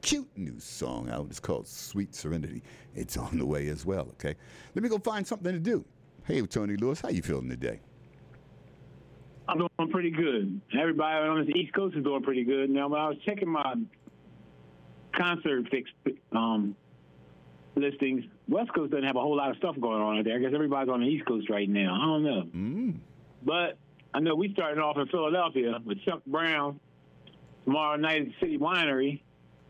cute 0.00 0.28
new 0.36 0.60
song 0.60 1.10
out. 1.10 1.26
It's 1.28 1.40
called 1.40 1.66
Sweet 1.66 2.14
Serenity. 2.14 2.62
It's 2.94 3.16
on 3.16 3.36
the 3.36 3.44
way 3.44 3.66
as 3.66 3.84
well, 3.84 4.08
okay? 4.12 4.36
Let 4.76 4.82
me 4.84 4.88
go 4.88 4.98
find 4.98 5.26
something 5.26 5.52
to 5.52 5.58
do. 5.58 5.84
Hey, 6.24 6.40
Tony 6.42 6.76
Lewis, 6.76 7.00
how 7.00 7.08
you 7.08 7.22
feeling 7.22 7.48
today? 7.48 7.80
I'm 9.48 9.58
doing 9.58 9.90
pretty 9.90 10.10
good. 10.10 10.60
Everybody 10.78 11.28
on 11.28 11.44
the 11.46 11.52
East 11.52 11.74
Coast 11.74 11.96
is 11.96 12.04
doing 12.04 12.22
pretty 12.22 12.44
good. 12.44 12.70
Now, 12.70 12.86
when 12.86 13.00
I 13.00 13.08
was 13.08 13.16
checking 13.26 13.48
my 13.48 13.74
concert 15.16 15.66
fix 15.68 15.90
um, 16.30 16.76
listings, 17.74 18.24
West 18.52 18.72
Coast 18.74 18.90
doesn't 18.90 19.06
have 19.06 19.16
a 19.16 19.20
whole 19.20 19.36
lot 19.36 19.50
of 19.50 19.56
stuff 19.56 19.74
going 19.80 20.02
on 20.02 20.18
out 20.18 20.24
there. 20.24 20.36
I 20.36 20.38
guess 20.38 20.52
everybody's 20.54 20.90
on 20.90 21.00
the 21.00 21.06
East 21.06 21.24
Coast 21.26 21.48
right 21.48 21.68
now. 21.68 21.98
I 22.00 22.04
don't 22.04 22.22
know. 22.22 22.42
Mm. 22.54 22.96
But 23.42 23.78
I 24.14 24.20
know 24.20 24.34
we 24.34 24.52
started 24.52 24.78
off 24.78 24.98
in 24.98 25.06
Philadelphia 25.08 25.78
with 25.84 26.02
Chuck 26.04 26.22
Brown 26.26 26.78
tomorrow 27.64 27.96
night 27.96 28.22
at 28.22 28.26
the 28.28 28.34
City 28.40 28.58
Winery. 28.58 29.22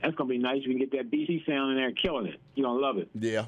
That's 0.02 0.16
going 0.16 0.28
to 0.28 0.32
be 0.34 0.38
nice. 0.38 0.62
We 0.66 0.74
can 0.74 0.78
get 0.78 0.90
that 0.92 1.10
DC 1.10 1.46
sound 1.46 1.70
in 1.72 1.76
there 1.76 1.92
killing 1.92 2.26
it. 2.26 2.40
You're 2.54 2.66
going 2.66 2.80
to 2.80 2.86
love 2.86 2.98
it. 2.98 3.08
Yeah. 3.14 3.44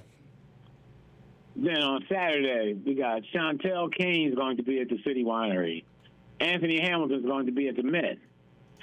Then 1.57 1.83
on 1.83 2.05
Saturday, 2.09 2.75
we 2.75 2.95
got 2.95 3.23
Chantel 3.35 3.93
Kane's 3.93 4.35
going 4.35 4.57
to 4.59 4.63
be 4.63 4.81
at 4.81 4.89
the 4.89 4.99
City 5.05 5.25
Winery. 5.25 5.85
Anthony 6.41 6.81
Hamilton's 6.81 7.27
going 7.27 7.47
to 7.47 7.53
be 7.53 7.69
at 7.69 7.77
the 7.77 7.83
Met. 7.83 8.19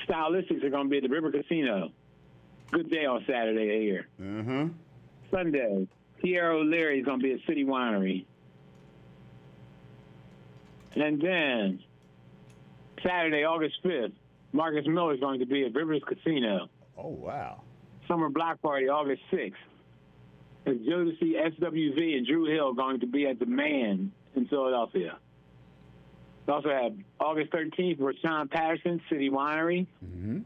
Stylistics 0.08 0.64
are 0.64 0.70
going 0.70 0.86
to 0.86 0.90
be 0.90 0.98
at 0.98 1.04
the 1.04 1.10
River 1.10 1.32
Casino. 1.32 1.92
Good 2.72 2.90
day 2.90 3.06
on 3.06 3.24
Saturday 3.28 3.82
here. 3.82 4.08
Uh-huh. 4.20 4.68
Sunday, 5.30 5.88
Pierre 6.22 6.52
O'Leary 6.52 7.00
is 7.00 7.06
going 7.06 7.20
to 7.20 7.24
be 7.24 7.34
at 7.34 7.40
City 7.48 7.66
Winery. 7.66 8.26
And 10.96 11.22
then 11.22 11.80
Saturday, 13.04 13.44
August 13.44 13.76
5th, 13.84 14.14
Marcus 14.52 14.86
Miller 14.86 15.14
is 15.14 15.20
going 15.20 15.40
to 15.40 15.46
be 15.46 15.66
at 15.66 15.74
Rivers 15.74 16.02
Casino. 16.06 16.70
Oh, 16.98 17.10
wow. 17.10 17.62
Summer 18.08 18.30
Block 18.30 18.62
Party, 18.62 18.90
August 18.90 19.22
6th. 19.32 19.54
And 20.66 20.82
Jodeci, 20.82 21.34
SWV, 21.60 22.18
and 22.18 22.28
Dru 22.28 22.46
Hill 22.46 22.74
going 22.74 23.00
to 23.00 23.08
be 23.08 23.26
at 23.26 23.40
the 23.40 23.46
Mann 23.46 24.12
in 24.36 24.48
Philadelphia. 24.48 25.18
We 26.46 26.54
also 26.54 26.70
have 26.70 26.94
August 27.20 27.52
13th 27.52 27.98
for 27.98 28.14
Sean 28.22 28.48
Patterson, 28.48 29.02
City 29.10 29.30
Winery. 29.30 29.88
Mm-hmm. 30.06 30.40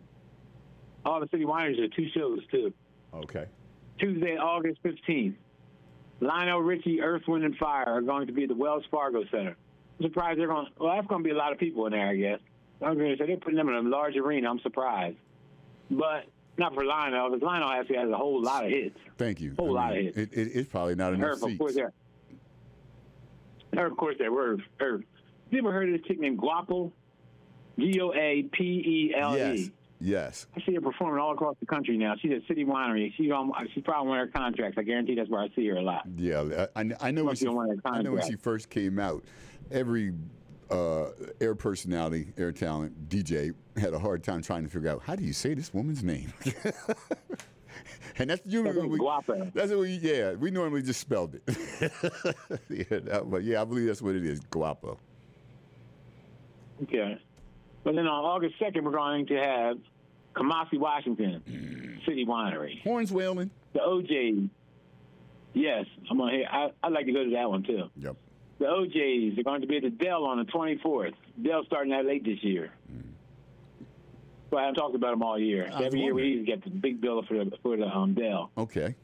All 1.06 1.20
the 1.20 1.28
City 1.30 1.44
Wineries 1.44 1.80
are 1.80 1.88
two 1.88 2.08
shows, 2.16 2.40
too. 2.52 2.72
Okay. 3.14 3.46
Tuesday, 4.00 4.38
August 4.38 4.82
15th. 4.84 5.36
Lionel 6.20 6.62
Richie, 6.62 7.02
Earth, 7.02 7.24
Wind, 7.28 7.44
and 7.44 7.56
Fire 7.58 7.86
are 7.88 8.02
going 8.02 8.28
to 8.28 8.34
be 8.34 8.44
at 8.44 8.50
the 8.50 8.56
Wells 8.56 8.84
Fargo 8.90 9.24
Center. 9.32 9.56
I'm 10.00 10.06
surprised 10.06 10.40
they're 10.40 10.48
going. 10.48 10.68
Well, 10.78 10.96
that's 10.96 11.08
going 11.08 11.24
to 11.24 11.28
be 11.28 11.34
a 11.34 11.38
lot 11.38 11.52
of 11.52 11.60
people 11.60 11.86
in 11.86 11.94
there, 11.94 12.08
I 12.08 12.16
guess. 12.16 12.40
I'm 12.82 12.98
going 12.98 13.12
to 13.12 13.18
say 13.18 13.28
they're 13.28 13.38
putting 13.38 13.58
them 13.58 13.70
in 13.70 13.76
a 13.76 13.82
large 13.82 14.16
arena. 14.16 14.50
I'm 14.50 14.60
surprised, 14.60 15.18
but 15.90 16.26
not 16.58 16.74
for 16.74 16.84
Lionel 16.84 17.30
because 17.30 17.44
Lionel 17.44 17.70
actually 17.70 17.98
has 17.98 18.10
a 18.10 18.18
whole 18.18 18.42
lot 18.42 18.66
of 18.66 18.72
hits. 18.72 18.98
Thank 19.18 19.42
you. 19.42 19.54
Whole 19.58 19.78
I 19.78 19.82
lot 19.82 19.98
of 19.98 20.04
hits. 20.04 20.18
It, 20.18 20.34
it, 20.34 20.52
it's 20.54 20.70
probably 20.70 20.96
not 20.96 21.14
enough 21.14 21.42
of 21.42 21.58
course, 21.58 21.76
there. 21.76 21.94
Her, 23.74 23.86
of 23.86 23.98
course, 23.98 24.16
there 24.20 24.32
were. 24.32 24.58
Her. 24.80 25.04
You 25.52 25.60
ever 25.60 25.72
heard 25.72 25.90
of 25.90 26.00
this 26.00 26.08
chick 26.08 26.20
named 26.20 26.40
Goapele? 26.40 26.92
G 27.78 28.00
O 28.02 28.14
A 28.14 28.44
P 28.52 28.64
E 28.64 29.14
L. 29.18 29.36
E. 29.36 29.40
Yes. 29.40 29.70
I 30.56 30.62
see 30.66 30.76
her 30.76 30.82
performing 30.82 31.20
all 31.20 31.34
across 31.34 31.56
the 31.60 31.66
country 31.66 31.98
now. 31.98 32.16
She's 32.22 32.32
at 32.32 32.48
City 32.48 32.64
Winery. 32.64 33.12
She's 33.18 33.32
on. 33.32 33.52
She's 33.74 33.84
probably 33.84 34.12
on 34.14 34.20
her 34.20 34.28
contracts. 34.28 34.78
I 34.78 34.84
guarantee 34.84 35.16
that's 35.16 35.30
where 35.30 35.42
I 35.42 35.50
see 35.56 35.68
her 35.68 35.78
a 35.78 35.82
lot. 35.82 36.04
Yeah, 36.16 36.68
I, 36.76 36.92
I- 37.02 37.12
know 37.12 37.24
when 37.26 37.36
she, 37.36 37.46
be 37.46 37.50
on 37.50 37.56
one 37.56 37.70
of 37.72 37.82
their 37.82 37.94
I 37.94 38.02
know 38.02 38.12
when 38.12 38.28
she 38.28 38.36
first 38.36 38.70
came 38.70 39.00
out, 39.00 39.24
every 39.72 40.14
uh, 40.70 41.08
air 41.42 41.56
personality, 41.56 42.34
air 42.38 42.52
talent, 42.52 43.10
DJ 43.10 43.54
had 43.78 43.94
a 43.94 44.00
hard 44.00 44.24
time 44.24 44.42
trying 44.42 44.64
to 44.64 44.70
figure 44.70 44.90
out 44.90 45.02
how 45.04 45.16
do 45.16 45.24
you 45.24 45.34
say 45.34 45.54
this 45.54 45.74
woman's 45.74 46.04
name. 46.04 46.32
and 48.18 48.30
that's 48.30 48.42
usually 48.46 48.78
what 48.78 48.90
we, 48.90 49.50
that's 49.54 49.72
what 49.72 49.80
we, 49.80 49.90
yeah, 50.02 50.34
we 50.34 50.52
normally 50.52 50.82
just 50.82 51.00
spelled 51.00 51.36
it. 51.36 51.44
yeah, 52.70 53.00
that- 53.00 53.24
but 53.30 53.44
yeah, 53.44 53.62
I 53.62 53.66
believe 53.66 53.88
that's 53.88 54.02
what 54.02 54.16
it 54.16 54.26
is, 54.26 54.40
Goapele. 54.42 54.98
Okay. 56.84 57.20
But 57.84 57.96
then 57.96 58.08
on 58.08 58.26
August 58.26 58.56
2nd, 58.60 58.84
we're 58.84 58.92
going 58.92 59.28
to 59.28 59.36
have 59.36 59.78
Kamasi, 60.36 60.78
Washington, 60.78 62.00
City 62.06 62.26
Winery. 62.26 62.82
Horns 62.84 63.12
wailing. 63.12 63.50
The 63.74 63.80
OJs. 63.80 64.50
Yes, 65.54 65.86
I'm 66.10 66.18
gonna. 66.18 66.32
hear- 66.32 66.48
I, 66.52 66.70
I'd 66.84 66.92
like 66.92 67.06
to 67.06 67.14
go 67.14 67.24
to 67.24 67.30
that 67.32 67.50
one 67.50 67.64
too. 67.64 67.90
Yep. 67.98 68.16
The 68.60 68.66
OJs 68.66 69.38
are 69.40 69.44
going 69.44 69.62
to 69.62 69.68
be 69.68 69.78
at 69.78 69.84
the 69.84 69.90
Dell 69.90 70.24
on 70.26 70.38
the 70.38 70.46
24th. 70.46 71.14
Dell's 71.42 71.66
starting 71.68 71.92
that 71.92 72.06
late 72.06 72.24
this 72.24 72.42
year. 72.42 72.72
But 74.50 74.58
I 74.58 74.62
haven't 74.62 74.76
talked 74.76 74.96
about 74.96 75.12
them 75.12 75.24
all 75.24 75.38
year. 75.40 75.70
I 75.74 75.84
Every 75.84 76.02
year 76.02 76.14
we 76.14 76.44
get 76.46 76.64
the 76.64 76.70
big 76.70 77.02
bill 77.02 77.24
for 77.28 77.34
the 77.44 77.52
for 77.64 77.76
the 77.76 77.86
um, 77.88 78.14
Dell. 78.14 78.52
Okay. 78.58 78.96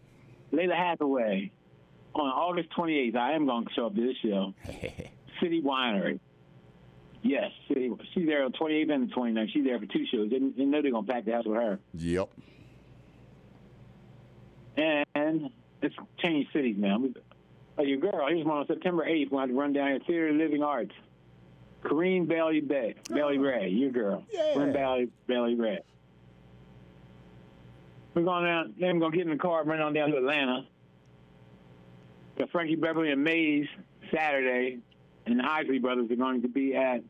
Lalah 0.54 0.76
Hathaway 0.76 1.52
on 2.14 2.28
August 2.28 2.70
28th. 2.78 3.16
I 3.16 3.34
am 3.34 3.46
going 3.46 3.66
to 3.66 3.74
show 3.74 3.88
up 3.88 3.96
to 3.96 4.02
this 4.02 4.16
show. 4.24 4.54
City 5.42 5.62
Winery. 5.62 6.20
Yes, 7.24 7.52
she's 7.68 8.26
there 8.26 8.44
on 8.44 8.52
28th 8.54 8.92
and 8.92 9.10
the 9.10 9.14
29th. 9.14 9.54
She's 9.54 9.64
there 9.64 9.80
for 9.80 9.86
two 9.86 10.06
shows. 10.12 10.30
They 10.32 10.40
know 10.40 10.82
they're 10.82 10.92
going 10.92 11.06
to 11.06 11.12
pack 11.12 11.26
the 11.26 11.34
house 11.34 11.46
with 11.46 11.56
her. 11.58 11.80
Yep. 11.94 12.30
And 14.78 15.50
it's 15.82 15.96
changed 16.20 16.50
cities 16.52 16.78
now. 16.80 17.00
Oh, 17.78 17.82
uh, 17.82 17.84
your 17.84 18.00
girl, 18.00 18.28
here's 18.28 18.46
one 18.46 18.58
on 18.58 18.68
September 18.68 19.06
8th. 19.06 19.32
We'll 19.32 19.42
have 19.42 19.50
to 19.50 19.56
run 19.56 19.74
down 19.74 19.88
here. 19.88 20.00
Theater 20.06 20.30
of 20.30 20.36
Living 20.36 20.64
Arts. 20.64 20.94
Corinne 21.84 22.26
Bailey 22.26 22.62
Bay, 22.62 22.96
Bailey 23.10 23.38
oh. 23.38 23.42
Rae, 23.42 23.70
your 23.70 23.92
girl. 23.92 24.24
Yeah. 24.32 24.54
Corinne 24.54 24.74
Bailey, 24.74 25.10
Bailey 25.28 25.56
Rae. 25.56 25.80
We're 28.14 28.24
going 28.24 28.46
down, 28.46 28.74
then 28.80 28.96
we're 28.96 29.02
going 29.02 29.12
to 29.14 29.18
get 29.18 29.28
in 29.28 29.34
the 29.34 29.42
car 29.42 29.62
and 29.62 29.70
run 29.70 29.82
on 29.82 29.94
down 29.94 30.12
to 30.12 30.18
Atlanta. 30.18 30.68
Got 32.38 32.52
Frankie 32.52 32.76
Beverly 32.76 33.12
and 33.12 33.24
Maze 33.24 33.68
Saturday, 34.14 34.80
and 35.26 35.40
the 35.40 35.46
Isley 35.46 35.80
Brothers 35.80 36.10
are 36.12 36.16
going 36.16 36.42
to 36.42 36.48
be 36.48 36.76
at 36.76 37.02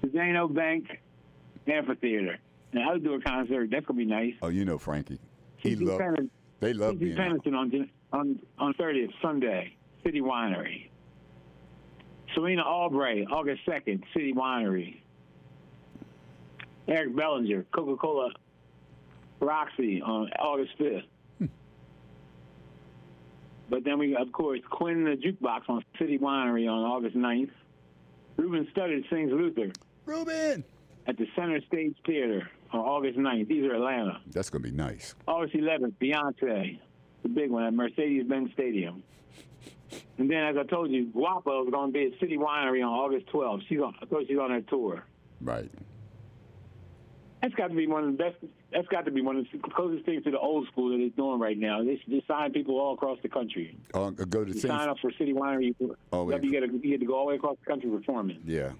the 0.00 0.08
Zano 0.08 0.52
Bank 0.52 1.00
Amphitheater. 1.66 2.38
An 2.72 2.78
outdoor 2.78 3.20
concert. 3.20 3.68
That's 3.70 3.84
going 3.86 3.98
to 3.98 4.04
be 4.04 4.10
nice. 4.10 4.34
Oh, 4.42 4.48
you 4.48 4.64
know 4.64 4.78
Frankie. 4.78 5.18
He 5.56 5.70
T.T. 5.70 5.84
love. 5.84 5.98
Penn- 5.98 6.30
They 6.60 6.72
love 6.72 6.98
being. 6.98 7.16
Pennington 7.16 7.54
on 7.54 7.90
on 8.12 8.38
on 8.58 8.74
30th 8.74 9.12
Sunday, 9.20 9.76
City 10.04 10.20
Winery. 10.20 10.88
Selina 12.34 12.62
Albright, 12.62 13.26
August 13.30 13.62
2nd, 13.66 14.02
City 14.14 14.32
Winery. 14.32 15.00
Eric 16.86 17.14
Bellinger, 17.16 17.64
Coca-Cola 17.72 18.30
Roxy 19.40 20.00
on 20.00 20.30
August 20.38 20.70
5th. 20.78 21.02
But 23.70 23.84
then 23.84 23.98
we, 23.98 24.16
of 24.16 24.32
course, 24.32 24.60
Quinn 24.68 25.04
the 25.04 25.12
Jukebox 25.16 25.62
on 25.68 25.82
City 25.98 26.18
Winery 26.18 26.68
on 26.68 26.80
August 26.84 27.16
9th. 27.16 27.50
Ruben 28.36 28.66
Studdard 28.74 29.08
sings 29.08 29.30
Luther 29.32 29.70
Ruben. 30.06 30.64
at 31.06 31.16
the 31.16 31.26
Center 31.36 31.60
Stage 31.66 31.94
Theater. 32.04 32.50
on 32.72 32.80
August 32.80 33.18
9th. 33.18 33.48
These 33.48 33.64
are 33.64 33.74
Atlanta. 33.74 34.20
That's 34.28 34.50
gonna 34.50 34.62
be 34.62 34.70
nice. 34.70 35.14
August 35.26 35.54
11th, 35.54 35.94
Beyonce, 36.00 36.78
the 37.22 37.28
big 37.28 37.50
one 37.50 37.64
at 37.64 37.74
Mercedes-Benz 37.74 38.52
Stadium. 38.52 39.02
And 40.18 40.30
then, 40.30 40.44
as 40.44 40.56
I 40.56 40.62
told 40.64 40.90
you, 40.90 41.06
Goapele 41.06 41.66
is 41.66 41.72
going 41.72 41.92
to 41.92 41.92
be 41.92 42.06
at 42.06 42.20
City 42.20 42.36
Winery 42.36 42.84
on 42.86 42.92
August 42.92 43.26
12th. 43.32 43.62
She's 43.68 43.80
on, 43.80 43.94
I 44.00 44.06
thought 44.06 44.24
she's 44.28 44.38
on 44.38 44.50
her 44.50 44.60
tour. 44.60 45.04
Right. 45.40 45.68
That's 47.42 47.54
got 47.54 47.68
to 47.68 47.74
be 47.74 47.86
one 47.86 48.04
of 48.04 48.12
the 48.12 48.18
best. 48.18 48.36
That's 48.72 48.86
got 48.88 49.06
to 49.06 49.10
be 49.10 49.22
one 49.22 49.36
of 49.36 49.46
the 49.50 49.58
closest 49.70 50.04
things 50.04 50.24
to 50.24 50.30
the 50.30 50.38
old 50.38 50.66
school 50.68 50.90
that 50.90 51.02
it's 51.02 51.16
doing 51.16 51.38
right 51.40 51.56
now. 51.58 51.82
They 51.82 51.96
should 51.96 52.12
just 52.12 52.26
sign 52.26 52.52
people 52.52 52.78
all 52.78 52.94
across 52.94 53.18
the 53.22 53.28
country. 53.28 53.76
Uh, 53.94 54.10
go 54.10 54.44
to 54.44 54.52
sign 54.52 54.88
up 54.88 54.98
for 55.00 55.10
City 55.12 55.32
Winery, 55.32 55.74
you, 55.78 55.96
Oh, 56.12 56.30
you, 56.30 56.50
get 56.50 56.60
to, 56.60 56.72
you 56.72 56.80
get 56.80 57.00
to 57.00 57.06
go 57.06 57.14
all 57.14 57.24
the 57.24 57.30
way 57.30 57.34
across 57.36 57.56
the 57.64 57.70
country 57.70 57.90
performing. 57.90 58.42
Yeah. 58.44 58.72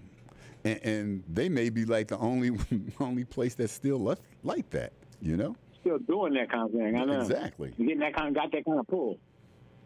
And, 0.64 0.80
and 0.82 1.24
they 1.26 1.48
may 1.48 1.70
be 1.70 1.86
like 1.86 2.08
the 2.08 2.18
only 2.18 2.50
only 3.00 3.24
place 3.24 3.54
that's 3.54 3.72
still 3.72 3.98
left 3.98 4.22
like 4.44 4.68
that. 4.70 4.92
You 5.22 5.36
know. 5.36 5.56
Still 5.80 5.98
doing 5.98 6.34
that 6.34 6.50
kind 6.50 6.66
of 6.66 6.72
thing. 6.72 6.96
I 6.96 7.04
know 7.04 7.20
Exactly. 7.20 7.72
Getting 7.78 8.00
that 8.00 8.14
kind 8.14 8.28
of 8.28 8.34
got 8.34 8.52
that 8.52 8.66
kind 8.66 8.78
of 8.78 8.86
pull. 8.86 9.18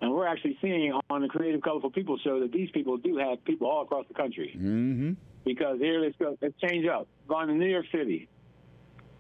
And 0.01 0.12
we're 0.12 0.27
actually 0.27 0.59
seeing 0.61 0.93
on 1.09 1.22
the 1.22 1.29
Creative 1.29 1.62
Colorful 1.62 1.91
People 1.91 2.18
show 2.18 2.41
that 2.41 2.51
these 2.51 2.70
people 2.72 2.97
do 2.97 3.16
have 3.16 3.43
people 3.45 3.68
all 3.68 3.83
across 3.83 4.05
the 4.09 4.14
country. 4.14 4.53
Mm-hmm. 4.57 5.12
Because 5.45 5.79
here, 5.79 6.01
let's 6.01 6.16
go. 6.18 6.37
Let's 6.43 6.55
change 6.61 6.87
up. 6.87 7.07
Going 7.29 7.47
to 7.49 7.55
New 7.55 7.68
York 7.68 7.87
City. 7.93 8.29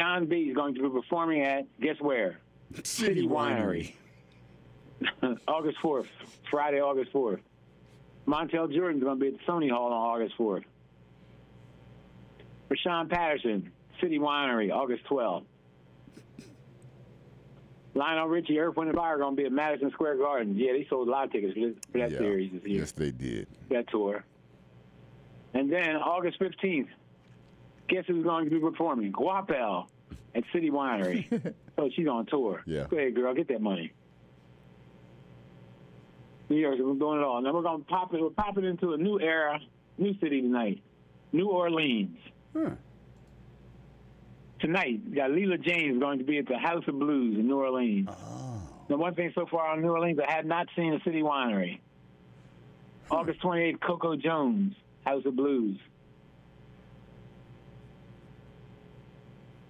Jon 0.00 0.26
B 0.26 0.36
is 0.42 0.54
going 0.56 0.74
to 0.74 0.82
be 0.82 0.88
performing 0.88 1.42
at 1.42 1.66
guess 1.80 1.96
where? 2.00 2.38
City 2.82 3.26
Winery. 3.26 3.94
August 5.48 5.78
4th, 5.82 6.06
Friday, 6.50 6.80
August 6.80 7.12
4th. 7.12 7.40
Montell 8.26 8.68
Jordan's 8.74 9.02
going 9.02 9.18
to 9.18 9.20
be 9.20 9.28
at 9.28 9.34
the 9.38 9.44
Sony 9.52 9.70
Hall 9.70 9.86
on 9.86 9.92
August 9.92 10.34
4th. 10.38 10.64
Rahsaan 12.70 13.08
Patterson, 13.10 13.70
City 14.00 14.18
Winery, 14.18 14.72
August 14.72 15.04
12th. 15.04 15.44
Lionel 17.94 18.26
Richie, 18.26 18.58
Earth, 18.58 18.76
Wind, 18.76 18.88
and 18.90 18.96
Fire 18.98 19.14
are 19.14 19.18
going 19.18 19.36
to 19.36 19.40
be 19.42 19.46
at 19.46 19.52
Madison 19.52 19.90
Square 19.92 20.16
Garden. 20.16 20.56
Yeah, 20.56 20.72
they 20.72 20.84
sold 20.90 21.06
a 21.06 21.10
lot 21.10 21.26
of 21.26 21.32
tickets 21.32 21.54
for, 21.54 21.70
for 21.92 21.98
that 21.98 22.10
Yeah. 22.10 22.18
series 22.18 22.50
this 22.52 22.64
year, 22.64 22.80
Yes, 22.80 22.92
they 22.92 23.12
did. 23.12 23.46
that 23.70 23.88
tour. 23.88 24.24
And 25.52 25.70
then 25.72 25.94
August 25.96 26.40
15th, 26.40 26.88
guess 27.94 28.04
who's 28.06 28.24
going 28.24 28.44
to 28.44 28.50
be 28.50 28.58
performing? 28.58 29.12
Goapele 29.12 29.86
at 30.34 30.42
City 30.52 30.70
Winery. 30.70 31.54
so 31.76 31.90
she's 31.94 32.08
on 32.08 32.26
tour. 32.26 32.62
Yeah. 32.66 32.86
Go 32.90 32.96
ahead, 32.96 33.14
girl, 33.14 33.34
get 33.34 33.48
that 33.48 33.60
money. 33.60 33.92
New 36.48 36.56
York, 36.56 36.76
we're 36.78 36.94
doing 36.94 37.20
it 37.20 37.24
all. 37.24 37.40
Now 37.40 37.54
we're 37.54 37.62
going 37.62 37.80
to 37.80 37.86
pop 37.86 38.12
it. 38.12 38.20
We're 38.20 38.30
popping 38.30 38.64
into 38.64 38.92
a 38.92 38.96
new 38.96 39.18
era, 39.18 39.60
new 39.96 40.12
city 40.18 40.42
tonight, 40.42 40.82
New 41.32 41.48
Orleans. 41.48 42.18
Huh. 42.54 42.70
Tonight, 44.60 45.00
we 45.08 45.16
got 45.16 45.30
Leela 45.30 45.60
James 45.62 45.98
going 45.98 46.18
to 46.18 46.24
be 46.24 46.38
at 46.38 46.46
the 46.46 46.58
House 46.58 46.84
of 46.86 46.98
Blues 46.98 47.38
in 47.38 47.46
New 47.46 47.58
Orleans. 47.58 48.08
Oh. 48.10 48.60
The 48.88 48.96
one 48.96 49.14
thing 49.14 49.32
so 49.34 49.46
far 49.50 49.68
on 49.68 49.82
New 49.82 49.90
Orleans, 49.90 50.18
I 50.26 50.30
have 50.30 50.44
not 50.44 50.68
seen 50.76 50.94
a 50.94 51.00
city 51.04 51.22
winery. 51.22 51.80
August 53.10 53.40
28th, 53.40 53.80
Coco 53.80 54.16
Jones, 54.16 54.74
House 55.04 55.24
of 55.24 55.36
Blues. 55.36 55.78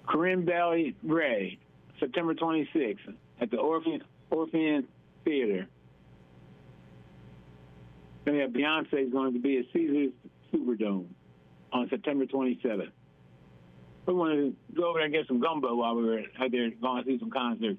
Corinne 0.07 0.45
Bailey 0.45 0.95
Rae, 1.03 1.59
September 1.99 2.35
26th, 2.35 2.99
at 3.41 3.51
the 3.51 3.57
Orpheum, 3.57 4.03
Orpheum 4.31 4.87
Theater. 5.25 5.67
Then 8.25 8.35
we 8.35 8.41
have 8.41 8.51
Beyonce 8.51 9.07
is 9.07 9.13
going 9.13 9.33
to 9.35 9.39
be 9.39 9.59
at 9.59 9.67
Caesars 9.73 10.13
Superdome 10.53 11.07
on 11.73 11.89
September 11.89 12.27
27th. 12.27 12.91
We 14.07 14.15
wanted 14.15 14.37
to 14.37 14.75
go 14.75 14.89
over 14.91 14.99
there 14.99 15.07
and 15.07 15.15
get 15.15 15.27
some 15.27 15.41
gumbo 15.41 15.75
while 15.75 15.95
we 15.97 16.05
were 16.05 16.21
out 16.39 16.51
there 16.51 16.71
going 16.71 17.05
to 17.05 17.11
see 17.11 17.19
some 17.19 17.31
concerts. 17.31 17.79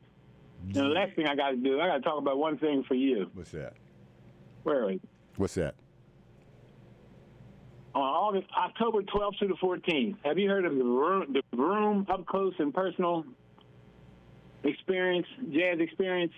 Now, 0.68 0.84
the 0.84 0.90
last 0.90 1.16
thing 1.16 1.28
I 1.28 1.36
got 1.36 1.52
to 1.52 1.58
do, 1.58 1.80
I 1.80 1.88
got 1.88 1.98
to 1.98 2.02
talk 2.02 2.18
about 2.18 2.38
one 2.40 2.58
thing 2.58 2.84
for 2.88 2.96
you. 2.96 3.30
What's 3.34 3.52
that? 3.52 3.74
Where 4.64 4.82
are 4.82 4.88
we? 4.88 5.02
What's 5.38 5.54
that? 5.56 5.76
On 7.96 8.02
August, 8.02 8.48
October 8.58 9.02
12th 9.04 9.38
to 9.40 9.48
the 9.48 9.54
14th, 9.54 10.18
have 10.26 10.38
you 10.38 10.50
heard 10.50 10.66
of 10.66 10.76
the 10.76 10.84
room, 10.84 11.34
the 11.34 11.58
room 11.58 12.06
up 12.10 12.26
close 12.26 12.54
and 12.60 12.74
personal 12.74 13.26
experience, 14.64 15.26
jazz 15.52 15.80
experience? 15.80 16.34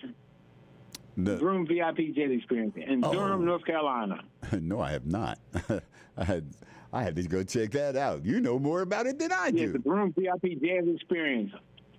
The, 1.16 1.36
Room 1.38 1.66
VIP 1.66 2.14
jazz 2.14 2.30
experience 2.30 2.74
in 2.76 3.04
Oh. 3.04 3.12
Durham, 3.12 3.44
North 3.44 3.64
Carolina. 3.64 4.20
no, 4.60 4.80
I 4.80 4.92
have 4.92 5.04
not. 5.06 5.40
I 6.16 6.24
had 6.24 6.44
I 6.92 7.02
had 7.02 7.16
to 7.16 7.24
go 7.24 7.42
check 7.42 7.72
that 7.72 7.96
out. 7.96 8.24
You 8.24 8.40
know 8.40 8.56
more 8.58 8.82
about 8.82 9.06
it 9.06 9.18
than 9.18 9.32
I 9.32 9.46
Yes, 9.52 9.72
do. 9.72 9.78
the 9.78 9.90
Room 9.90 10.14
VIP 10.16 10.60
jazz 10.62 10.84
experience, 10.94 11.50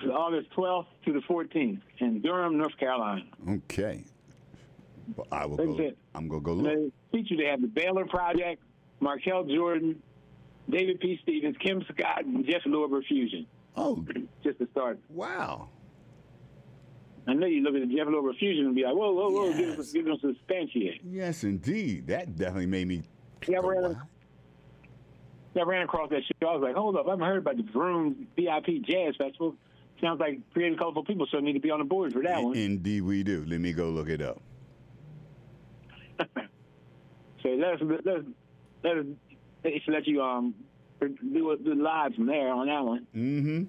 August 0.10 0.50
12th 0.58 0.86
to 1.06 1.12
the 1.14 1.20
14th 1.30 1.82
in 2.00 2.22
Durham, 2.22 2.58
North 2.58 2.78
Carolina. 2.78 3.24
Okay. 3.50 4.06
Well, 5.18 5.28
I 5.34 5.46
will 5.46 5.58
That's 5.58 5.70
go. 5.70 5.78
it. 5.80 5.98
I'm 6.16 6.30
gonna 6.30 6.40
go 6.42 6.54
look. 6.54 6.74
They 7.12 7.18
feature 7.18 7.36
they 7.36 7.50
have 7.50 7.62
the 7.62 7.68
Baylor 7.68 8.06
Project, 8.06 8.62
Markel 9.00 9.44
Jordan, 9.46 10.02
David 10.70 11.00
P. 11.00 11.20
Stevens, 11.24 11.56
Kim 11.60 11.84
Scott, 11.94 12.26
and 12.26 12.46
Jeff 12.46 12.64
Lorber 12.66 13.04
Fusion. 13.06 13.46
Oh, 13.76 14.06
Just 14.44 14.60
to 14.60 14.68
start. 14.72 15.00
wow. 15.10 15.70
I 17.28 17.34
know 17.34 17.46
you 17.46 17.62
look 17.62 17.76
at 17.76 17.88
the 17.88 17.96
Jeff 17.96 18.08
Lorber 18.08 18.36
Fusion 18.38 18.66
and 18.66 18.76
be 18.76 18.84
like, 18.84 18.96
whoa, 18.96 19.12
whoa, 19.12 19.30
whoa, 19.30 19.54
give, 19.54 19.78
us, 19.78 19.92
give 19.92 20.06
them 20.06 20.18
suspense 20.20 20.72
here. 20.74 20.94
Yes, 21.04 21.44
indeed. 21.44 22.08
That 22.08 22.36
definitely 22.36 22.66
made 22.66 22.88
me. 22.88 23.04
Yeah, 23.48 23.60
I? 23.60 23.94
I 25.60 25.64
ran 25.64 25.84
across 25.84 26.10
that 26.10 26.22
show. 26.24 26.48
I 26.48 26.54
was 26.54 26.62
like, 26.64 26.76
hold 26.76 26.96
up, 26.96 27.06
I 27.08 27.12
haven't 27.12 27.26
heard 27.26 27.38
about 27.40 27.58
the 27.58 27.64
Vroom 27.72 28.28
VIP 28.36 28.82
Jazz 28.84 29.16
Festival. 29.18 29.56
Sounds 30.02 30.20
like 30.20 30.40
creative, 30.54 30.80
colorful 30.80 31.04
people 31.04 31.28
so 31.30 31.40
need 31.40 31.54
to 31.54 31.60
be 31.60 31.70
on 31.70 31.80
the 31.80 31.86
board 31.86 32.14
for 32.14 32.24
that 32.24 32.42
one. 32.42 32.56
Indeed, 32.56 33.02
we 33.02 33.24
do. 33.24 33.46
Let 33.48 33.60
me 33.60 33.74
go 33.74 33.90
look 33.90 34.10
it 34.10 34.22
up. 34.22 34.42
So 37.42 37.48
let's, 37.50 37.82
let 37.82 38.16
us, 38.18 38.24
let 38.84 38.98
us, 38.98 39.06
let 39.64 39.74
they 39.74 39.82
should 39.84 39.94
let 39.94 40.08
you 40.08 40.22
um 40.22 40.56
do 41.00 41.16
do 41.64 41.76
live 41.76 42.14
from 42.16 42.26
there 42.28 42.50
on 42.54 42.68
that 42.68 42.84
one. 42.84 43.08
Mm-hmm. 43.16 43.64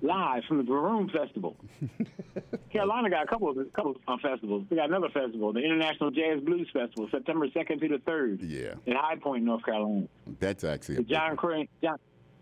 Live 0.00 0.44
from 0.46 0.58
the 0.58 0.62
Vroom 0.62 1.08
Festival. 1.10 1.56
Carolina 2.72 3.10
got 3.10 3.24
a 3.24 3.26
couple 3.26 3.50
of 3.50 3.58
a 3.58 3.64
couple 3.64 3.96
of 4.06 4.20
festivals. 4.20 4.64
We 4.70 4.76
got 4.76 4.88
another 4.88 5.08
festival, 5.08 5.52
the 5.52 5.58
International 5.60 6.12
Jazz 6.12 6.40
Blues 6.40 6.68
Festival, 6.72 7.08
September 7.10 7.46
second 7.52 7.80
to 7.80 7.88
the 7.88 7.98
third 8.06 8.40
Yeah, 8.40 8.74
in 8.86 8.94
High 8.96 9.16
Point, 9.16 9.42
North 9.44 9.64
Carolina. 9.64 10.06
that's 10.38 10.62
actually. 10.62 10.96
The 10.96 11.02
John. 11.02 11.36
Crane, 11.36 11.66
John, 11.82 11.96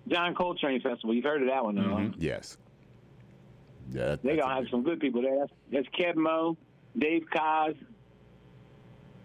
John 0.09 0.35
Coltrane 0.35 0.83
Festival. 0.83 1.15
You've 1.15 1.25
heard 1.25 1.41
of 1.43 1.49
that 1.49 1.65
one, 1.65 1.77
though? 1.77 1.83
huh? 1.83 1.89
Mhm, 1.97 2.15
Yes. 2.19 2.59
Yeah, 3.91 4.07
that- 4.09 4.23
They 4.23 4.31
that's 4.37 4.43
gonna 4.43 4.55
have 4.55 4.65
some 4.71 4.83
good 4.83 5.01
people 5.01 5.23
there. 5.23 5.39
That's, 5.39 5.53
that's 5.73 5.89
Keb' 5.99 6.17
Mo', 6.17 6.59
Dave 6.99 7.25
Koz, 7.35 7.75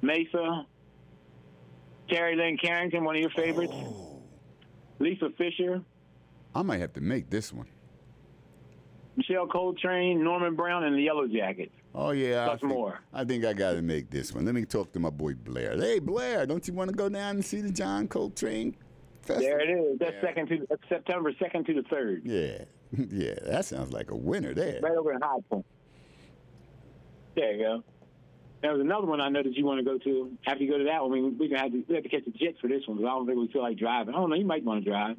Masego, 0.01 0.65
Terri 2.11 2.35
Lyne 2.37 2.57
Carrington, 2.57 3.03
one 3.03 3.15
of 3.15 3.21
your 3.21 3.31
favorites, 3.31 3.73
Oh, 3.75 4.21
Lisa 4.99 5.29
Fischer, 5.37 5.81
I 6.53 6.61
might 6.61 6.79
have 6.79 6.93
to 6.93 7.01
make 7.01 7.29
this 7.29 7.53
one. 7.53 7.67
Michelle 9.15 9.47
Coltrane, 9.47 10.23
Norman 10.23 10.55
Brown, 10.55 10.83
and 10.83 10.95
the 10.95 11.01
Yellow 11.01 11.27
Jackets. 11.27 11.71
Oh 11.93 12.11
yeah, 12.11 12.43
I 12.43 12.45
Plus 12.49 12.59
think, 12.61 12.71
more. 12.73 12.99
I 13.13 13.23
think 13.25 13.43
I 13.45 13.53
got 13.53 13.73
to 13.73 13.81
make 13.81 14.09
this 14.09 14.33
one. 14.33 14.45
Let 14.45 14.55
me 14.55 14.63
talk 14.65 14.93
to 14.93 14.99
my 14.99 15.09
boy 15.09 15.33
Blair. 15.33 15.77
Hey 15.77 15.99
Blair, 15.99 16.45
don't 16.45 16.65
you 16.67 16.73
want 16.73 16.89
to 16.89 16.95
go 16.95 17.09
down 17.09 17.35
and 17.35 17.45
see 17.45 17.59
the 17.61 17.71
John 17.71 18.07
Coltrane 18.07 18.75
Festival? 19.21 19.41
There 19.49 19.59
it 19.59 19.69
is. 19.69 19.99
That's 19.99 20.13
Yeah. 20.13 20.21
second 20.21 20.47
to 20.47 20.65
that's 20.69 20.81
September 20.89 21.31
second 21.39 21.65
to 21.65 21.73
the 21.73 21.83
third, 21.89 22.21
Yeah, 22.25 22.63
yeah, 23.09 23.35
that 23.45 23.65
sounds 23.65 23.91
like 23.91 24.11
a 24.11 24.15
winner 24.15 24.53
there. 24.53 24.79
right 24.81 24.93
over 24.97 25.11
in 25.13 25.21
High 25.21 25.39
Point. 25.49 25.65
There 27.35 27.51
you 27.53 27.59
go. 27.63 27.83
There 28.61 28.71
was 28.71 28.81
another 28.81 29.07
one 29.07 29.19
I 29.19 29.29
know 29.29 29.41
that 29.41 29.55
you 29.55 29.65
want 29.65 29.79
to 29.79 29.83
go 29.83 29.97
to. 29.97 30.31
After 30.45 30.63
you 30.63 30.71
go 30.71 30.77
to 30.77 30.83
that 30.83 31.01
one, 31.01 31.11
we 31.11 31.21
we 31.29 31.47
gonna 31.47 31.61
have 31.63 31.71
to 31.71 31.83
we 31.87 31.95
have 31.95 32.03
to 32.03 32.09
catch 32.09 32.25
the 32.25 32.31
jets 32.31 32.59
for 32.59 32.67
this 32.67 32.83
one 32.87 32.97
because 32.97 33.09
I 33.09 33.13
don't 33.15 33.25
think 33.25 33.39
we 33.39 33.47
feel 33.47 33.63
like 33.63 33.77
driving. 33.77 34.13
I 34.13 34.17
don't 34.17 34.29
know. 34.29 34.35
You 34.35 34.45
might 34.45 34.63
want 34.63 34.83
to 34.83 34.89
drive. 34.89 35.17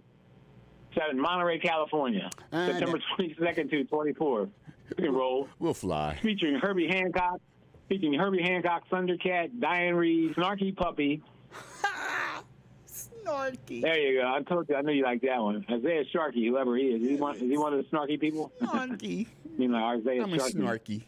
It's 0.93 1.03
out 1.03 1.11
in 1.11 1.19
Monterey, 1.21 1.59
California, 1.59 2.31
Ah, 2.53 2.67
September 2.67 2.99
twenty 3.17 3.35
second 3.43 3.71
to 3.71 3.85
twenty 3.85 4.13
fourth. 4.13 4.51
We 4.97 5.05
can 5.05 5.15
roll. 5.15 5.49
We'll 5.59 5.75
fly. 5.75 6.19
Featuring 6.23 6.55
Herbie 6.57 6.87
Hancock, 6.87 7.41
featuring 7.89 8.13
Herbie 8.15 8.43
Hancock, 8.43 8.85
Thundercat, 8.91 9.59
Diane 9.59 9.95
Reed, 9.95 10.35
Snarky 10.35 10.77
Puppy. 10.77 11.23
Snarky. 12.87 13.83
There 13.83 13.99
you 13.99 14.21
go. 14.21 14.33
I 14.35 14.43
told 14.43 14.69
you. 14.69 14.77
I 14.77 14.83
knew 14.83 14.93
you 14.93 15.03
like 15.05 15.23
that 15.23 15.41
one. 15.41 15.65
Isaiah 15.71 16.05
Sharkey, 16.13 16.47
whoever 16.47 16.77
he 16.77 16.85
is. 16.89 17.03
Is 17.03 17.09
he 17.09 17.17
one, 17.17 17.35
is 17.37 17.41
he 17.43 17.57
one 17.59 17.73
of 17.73 17.79
the 17.79 17.97
snarky 17.97 18.21
people? 18.21 18.53
Snarky. 18.61 19.27
you 19.59 19.69
know, 19.69 19.85
Isaiah 19.85 20.23
I'm 20.25 20.33
a 20.33 20.37
snarky. 20.37 21.03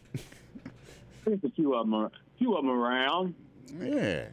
There's 1.25 1.43
a 1.43 1.49
few 1.51 1.73
of 1.75 1.85
them, 1.85 1.93
a 1.93 2.11
few 2.37 2.55
of 2.55 2.63
them 2.63 2.71
around. 2.71 3.33
Yeah, 3.79 4.25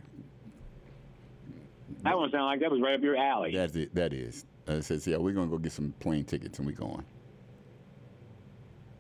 That 2.03 2.16
one 2.16 2.30
sounded 2.30 2.44
like 2.44 2.61
that 2.61 2.70
was 2.70 2.80
right 2.82 2.94
up 2.94 3.03
your 3.03 3.16
alley. 3.16 3.53
that's 3.55 3.74
it. 3.76 3.94
That 3.94 4.12
is. 4.12 4.44
I 4.68 4.72
uh, 4.72 4.80
says, 4.82 5.07
yeah, 5.07 5.16
we're 5.16 5.32
gonna 5.32 5.48
go 5.50 5.59
get 5.59 5.72
some 5.72 5.92
plane 6.00 6.24
tickets 6.24 6.59
and 6.59 6.66
we 6.66 6.72
going. 6.74 7.05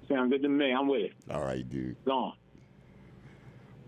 Sound 0.08 0.30
good 0.30 0.42
to 0.42 0.48
me. 0.48 0.72
I'm 0.72 0.88
with 0.88 1.02
it. 1.02 1.12
All 1.30 1.42
right, 1.42 1.68
dude. 1.68 1.96
Gone. 2.04 2.34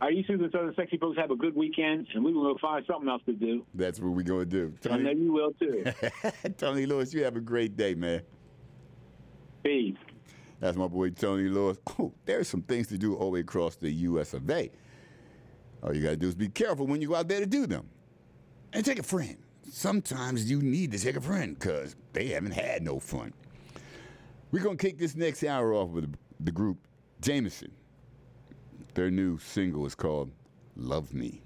Our 0.01 0.11
East 0.11 0.29
and 0.29 0.41
Southern 0.53 0.75
Sexy 0.75 0.99
folks 0.99 1.17
have 1.19 1.31
a 1.31 1.37
good 1.37 1.57
weekend, 1.57 2.09
and 2.15 2.25
we 2.25 2.33
will 2.33 2.59
find 2.59 2.85
something 2.87 3.09
else 3.09 3.23
to 3.27 3.33
do. 3.33 3.65
That's 3.75 3.99
what 4.01 4.13
we're 4.13 4.23
going 4.23 4.51
to 4.51 4.71
do. 4.71 4.91
I 4.91 4.99
know 4.99 5.11
you 5.11 5.33
will 5.33 5.53
too. 5.53 5.85
Tony 6.59 6.85
Lewis, 6.85 7.15
you 7.15 7.25
have 7.25 7.37
a 7.37 7.41
great 7.41 7.77
day, 7.77 7.95
man. 7.95 8.21
Peace. 9.63 9.97
That's 10.61 10.77
my 10.77 10.89
boy 10.89 11.11
Tony 11.11 11.49
Lewis. 11.49 11.79
Oh, 11.99 12.13
there's 12.27 12.49
some 12.49 12.63
things 12.63 12.89
to 12.89 12.99
do 12.99 13.15
all 13.15 13.27
the 13.27 13.31
way 13.31 13.41
across 13.41 13.77
the 13.77 13.91
U.S. 13.91 14.35
of 14.35 14.49
A. 14.51 14.71
All 15.85 15.95
you 15.95 16.03
got 16.03 16.11
to 16.11 16.17
do 16.17 16.29
is 16.29 16.35
be 16.35 16.49
careful 16.49 16.87
when 16.87 17.03
you 17.03 17.09
go 17.09 17.15
out 17.15 17.29
there 17.29 17.41
to 17.41 17.47
do 17.47 17.67
them. 17.67 17.89
And 18.73 18.85
take 18.85 18.99
a 18.99 19.05
friend. 19.05 19.37
Sometimes 19.71 20.51
you 20.51 20.63
need 20.63 20.93
to 20.93 20.99
take 20.99 21.17
a 21.17 21.21
friend 21.21 21.59
because 21.59 21.95
they 22.13 22.29
haven't 22.29 22.53
had 22.53 22.83
no 22.83 22.99
fun. 22.99 23.33
We're 24.51 24.63
going 24.63 24.79
to 24.79 24.87
kick 24.87 24.99
this 24.99 25.15
next 25.15 25.45
hour 25.45 25.75
off 25.75 25.91
with 25.91 26.15
the 26.41 26.53
group 26.53 26.79
JMSN. 27.23 27.71
Their 28.95 29.11
new 29.11 29.39
single 29.39 29.85
is 29.87 29.95
called 29.95 30.31
Love 30.77 31.13
Me. 31.13 31.43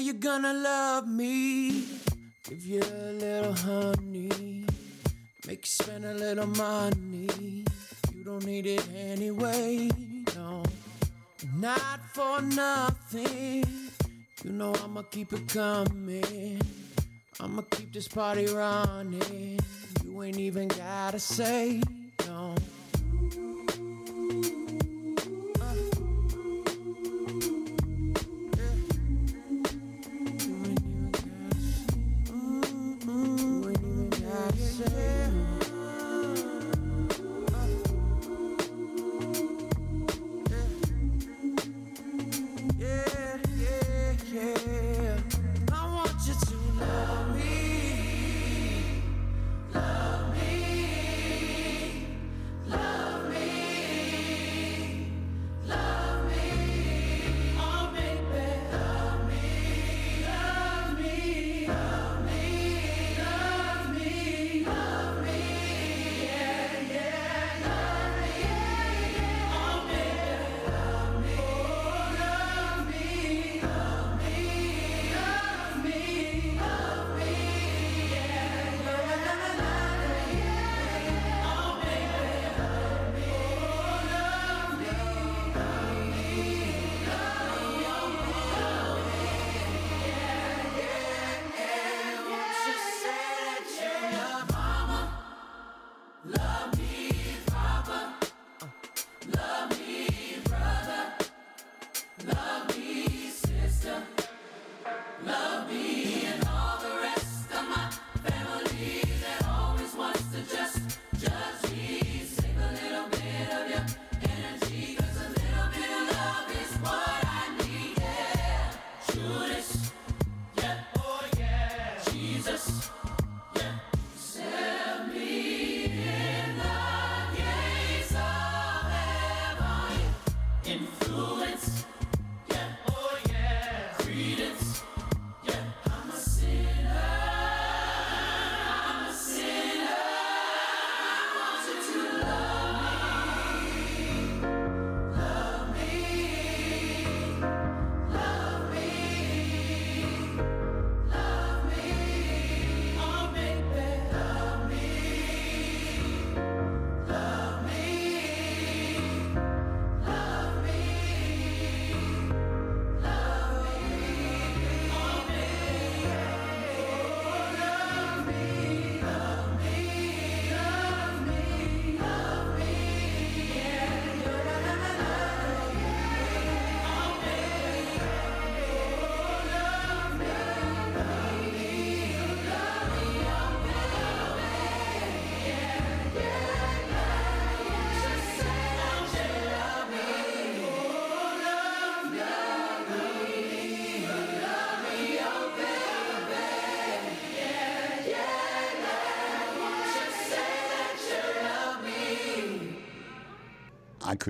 You're 0.00 0.14
gonna 0.14 0.54
love 0.54 1.06
me. 1.06 1.84
Give 2.48 2.64
you 2.64 2.80
a 2.80 3.12
little 3.12 3.52
honey. 3.52 4.64
Make 5.46 5.66
you 5.66 5.70
spend 5.84 6.06
a 6.06 6.14
little 6.14 6.46
money. 6.46 7.64
You 8.14 8.24
don't 8.24 8.46
need 8.46 8.66
it 8.66 8.88
anyway. 8.96 9.90
No, 10.34 10.62
not 11.54 12.00
for 12.14 12.40
nothing. 12.40 13.64
You 14.42 14.52
know 14.52 14.74
I'ma 14.82 15.02
keep 15.02 15.34
it 15.34 15.46
coming. 15.48 16.62
I'ma 17.38 17.62
keep 17.70 17.92
this 17.92 18.08
party 18.08 18.46
running. 18.46 19.60
You 20.02 20.22
ain't 20.22 20.38
even 20.38 20.68
gotta 20.68 21.18
say 21.18 21.82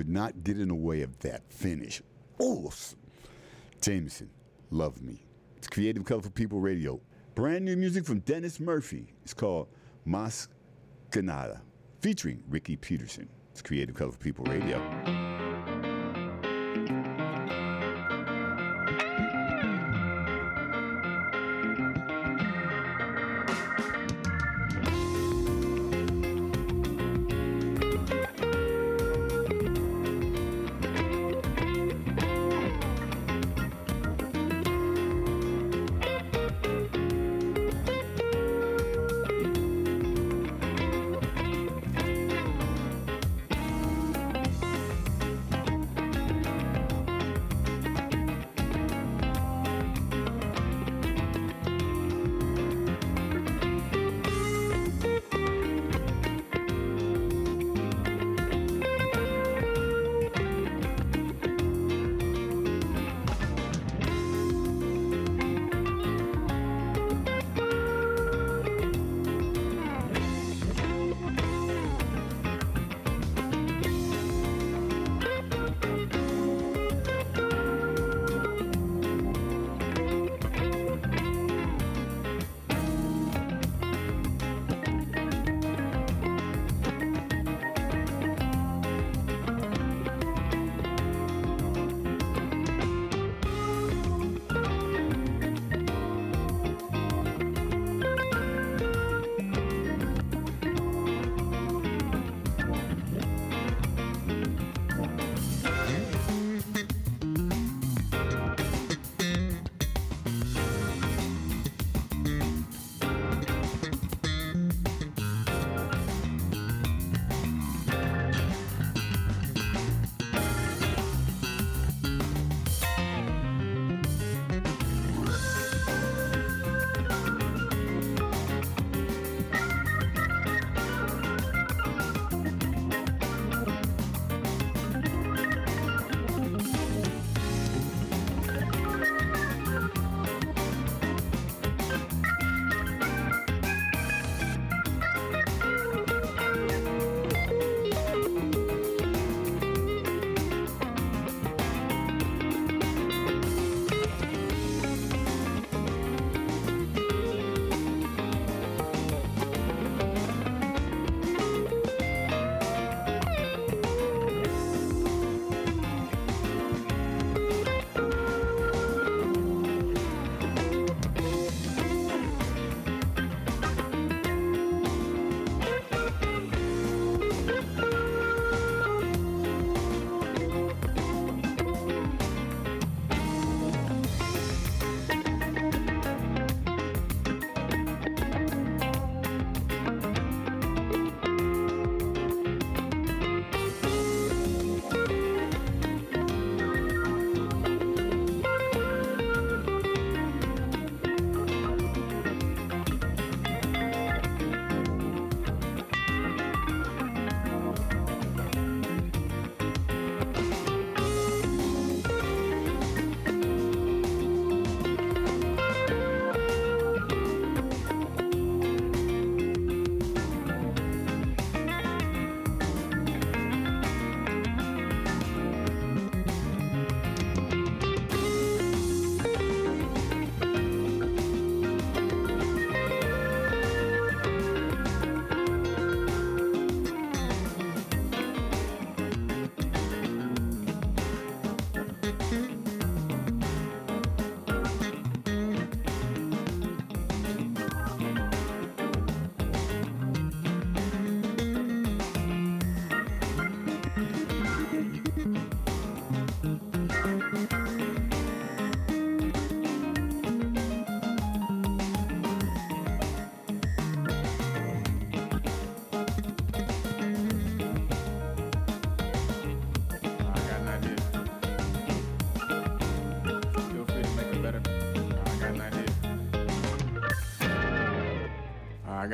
could 0.01 0.09
not 0.09 0.43
get 0.43 0.59
in 0.59 0.67
the 0.69 0.73
way 0.73 1.03
of 1.03 1.19
that 1.19 1.43
finish. 1.53 2.01
awesome. 2.39 2.97
JMSN, 3.81 4.29
Love 4.71 4.99
Me. 4.99 5.23
It's 5.57 5.67
Creative 5.67 6.03
Colorful 6.03 6.31
People 6.31 6.59
Radio. 6.59 6.99
Brand 7.35 7.63
new 7.65 7.77
music 7.77 8.03
from 8.03 8.21
Dennis 8.21 8.59
Murphy. 8.59 9.13
It's 9.21 9.35
called 9.35 9.67
Mas 10.05 10.47
Canada, 11.11 11.61
featuring 11.99 12.41
Ricky 12.49 12.77
Peterson. 12.77 13.29
It's 13.51 13.61
Creative 13.61 13.93
Colorful 13.93 14.19
People 14.19 14.45
Radio. 14.45 15.30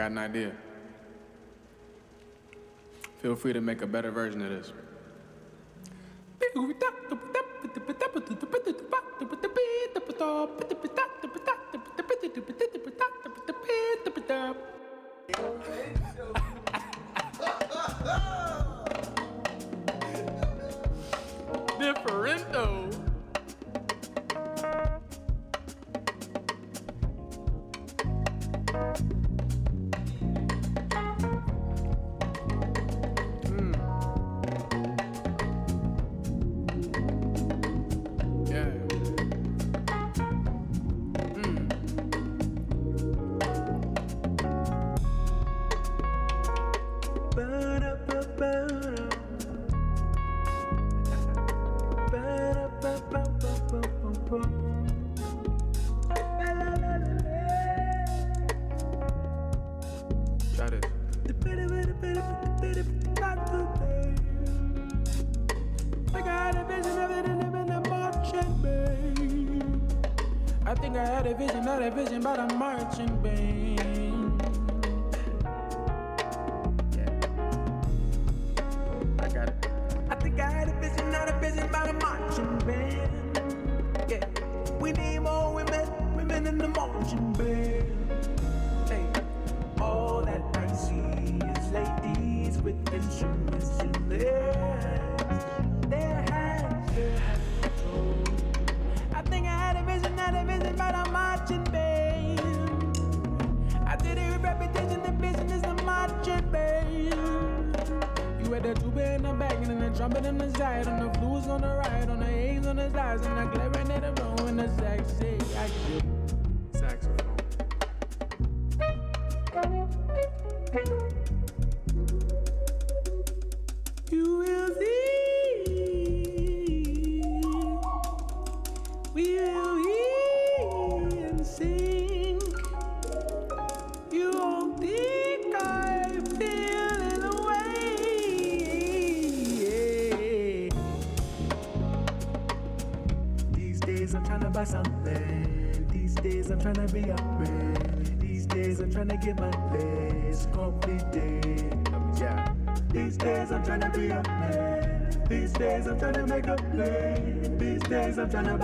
Got 0.07 0.11
an 0.11 0.17
idea. 0.19 0.51
Feel 3.21 3.35
free 3.35 3.51
to 3.51 3.59
make 3.59 3.81
a 3.81 3.87
better 3.87 4.09
version 4.09 4.41
of 4.41 4.49
this. 4.49 4.71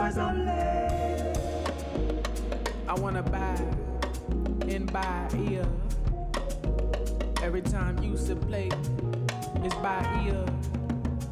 I. 0.05 1.33
I 2.89 2.93
wanna 2.99 3.23
buy 3.23 3.55
and 4.67 4.91
buy 4.91 5.29
ear. 5.49 5.65
Every 7.41 7.61
time 7.61 8.03
you 8.03 8.17
sit 8.17 8.39
play, 8.49 8.69
it's 9.63 9.75
by 9.75 10.03
ear. 10.25 10.45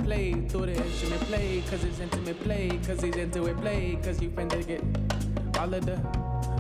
Play 0.06 0.34
through 0.48 0.68
the 0.68 0.76
instrument, 0.76 1.22
play, 1.24 1.64
cause 1.70 1.84
it's 1.84 2.00
intimate 2.00 2.42
play, 2.44 2.80
cause 2.88 3.02
he's 3.02 3.16
into 3.18 3.46
it, 3.48 3.58
play, 3.58 4.00
cause 4.02 4.22
you 4.22 4.30
finna 4.30 4.66
get 4.66 4.82
all 5.60 5.74
of 5.74 5.86
the 5.86 5.98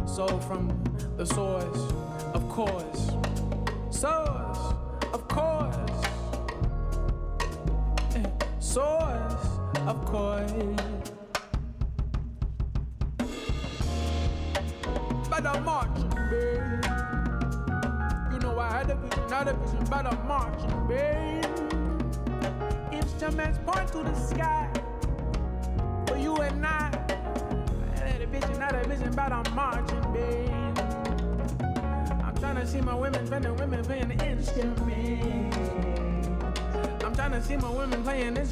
soul 0.06 0.38
from 0.40 0.68
the 1.16 1.26
source, 1.26 1.94
of 2.34 2.48
course. 2.50 3.11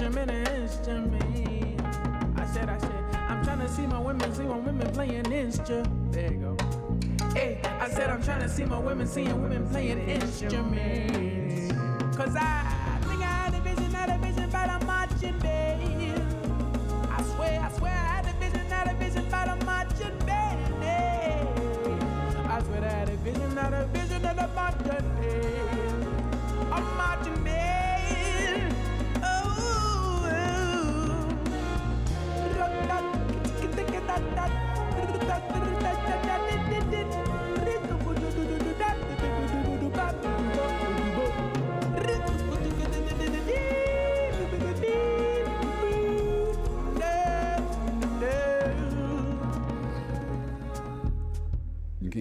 I 0.02 0.06
said, 2.46 2.70
I 2.70 2.78
said, 2.78 3.06
I'm 3.28 3.44
trying 3.44 3.60
to 3.60 3.68
see 3.68 3.86
my 3.86 4.00
women, 4.00 4.34
see 4.34 4.44
my 4.44 4.58
women 4.58 4.90
playing 4.94 5.30
instrument. 5.30 6.14
There 6.14 6.32
you 6.32 6.40
go. 6.40 6.58
Hey, 7.34 7.60
I 7.82 7.90
said, 7.90 8.10
I'm 8.10 8.24
trying 8.24 8.40
to 8.40 8.48
see 8.48 8.64
my 8.64 8.80
women, 8.80 9.06
seeing 9.06 9.42
women 9.42 9.68
playing 9.68 10.00
instrument. 10.08 11.39